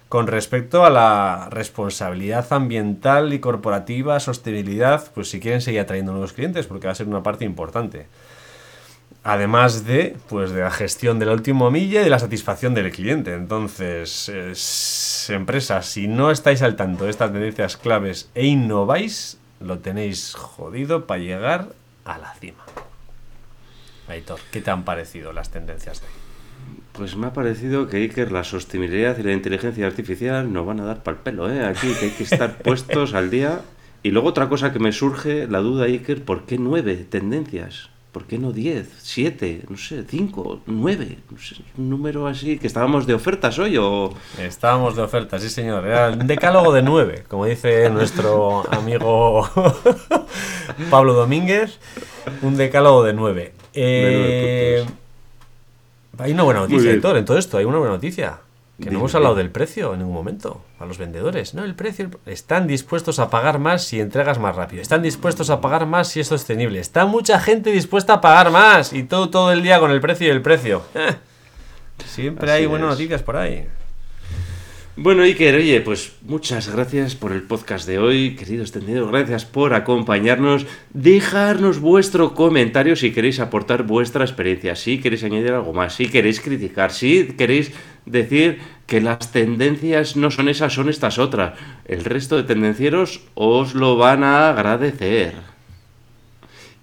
[0.09, 6.33] con respecto a la responsabilidad ambiental y corporativa, sostenibilidad, pues si quieren seguir atrayendo nuevos
[6.33, 8.05] clientes, porque va a ser una parte importante.
[9.27, 12.91] Además de, pues, de la gestión de la última milla y de la satisfacción del
[12.91, 13.33] cliente.
[13.33, 19.79] Entonces, es- empresas, si no estáis al tanto de estas tendencias claves e innováis, lo
[19.79, 21.69] tenéis jodido para llegar
[22.05, 22.63] a la cima.
[24.07, 26.13] Aitor, ¿qué te han parecido las tendencias de hoy?
[26.93, 30.85] Pues me ha parecido que Iker, la sostenibilidad y la inteligencia artificial nos van a
[30.85, 31.65] dar pal pelo, ¿eh?
[31.65, 33.61] Aquí que hay que estar puestos al día.
[34.03, 37.89] Y luego otra cosa que me surge, la duda, Iker, ¿por qué nueve tendencias?
[38.15, 41.17] ¿Por qué no diez, siete, no sé, cinco, nueve?
[41.29, 44.13] No sé, un número así, que estábamos de ofertas hoy o...
[44.39, 45.85] Estábamos de oferta, sí señor.
[45.85, 49.45] Era un decálogo de nueve, como dice nuestro amigo
[50.89, 51.77] Pablo Domínguez.
[52.41, 53.53] Un decálogo de nueve.
[53.73, 54.97] Eh, nueve
[56.17, 56.89] hay una buena noticia.
[56.89, 57.57] Héctor, en todo esto.
[57.57, 58.37] Hay una buena noticia.
[58.81, 61.53] Que no hemos hablado del precio en ningún momento a los vendedores.
[61.53, 62.09] No, el precio.
[62.25, 64.81] el- Están dispuestos a pagar más si entregas más rápido.
[64.81, 66.79] Están dispuestos a pagar más si es sostenible.
[66.79, 68.91] Está mucha gente dispuesta a pagar más.
[68.91, 70.81] Y todo, todo el día con el precio y el precio.
[72.05, 72.91] Siempre Así hay buenas es.
[72.99, 73.65] noticias por ahí.
[74.97, 79.73] Bueno, Iker, oye, pues muchas gracias por el podcast de hoy, queridos tendidos, gracias por
[79.73, 86.07] acompañarnos, dejarnos vuestro comentario si queréis aportar vuestra experiencia, si queréis añadir algo más, si
[86.07, 87.73] queréis criticar, si queréis
[88.05, 91.57] decir que las tendencias no son esas, son estas otras.
[91.85, 95.33] El resto de tendencieros os lo van a agradecer.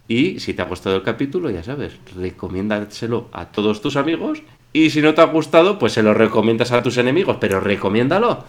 [0.09, 4.43] Y si te ha gustado el capítulo, ya sabes, recomiéndaselo a todos tus amigos.
[4.73, 8.45] Y si no te ha gustado, pues se lo recomiendas a tus enemigos, pero recomiéndalo.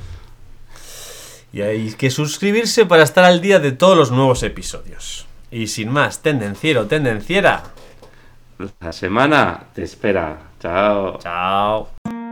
[1.52, 5.28] Y hay que suscribirse para estar al día de todos los nuevos episodios.
[5.52, 7.64] Y sin más, tendenciero, tendenciera.
[8.80, 10.40] La semana te espera.
[10.60, 11.20] Chao.
[11.20, 12.23] Chao.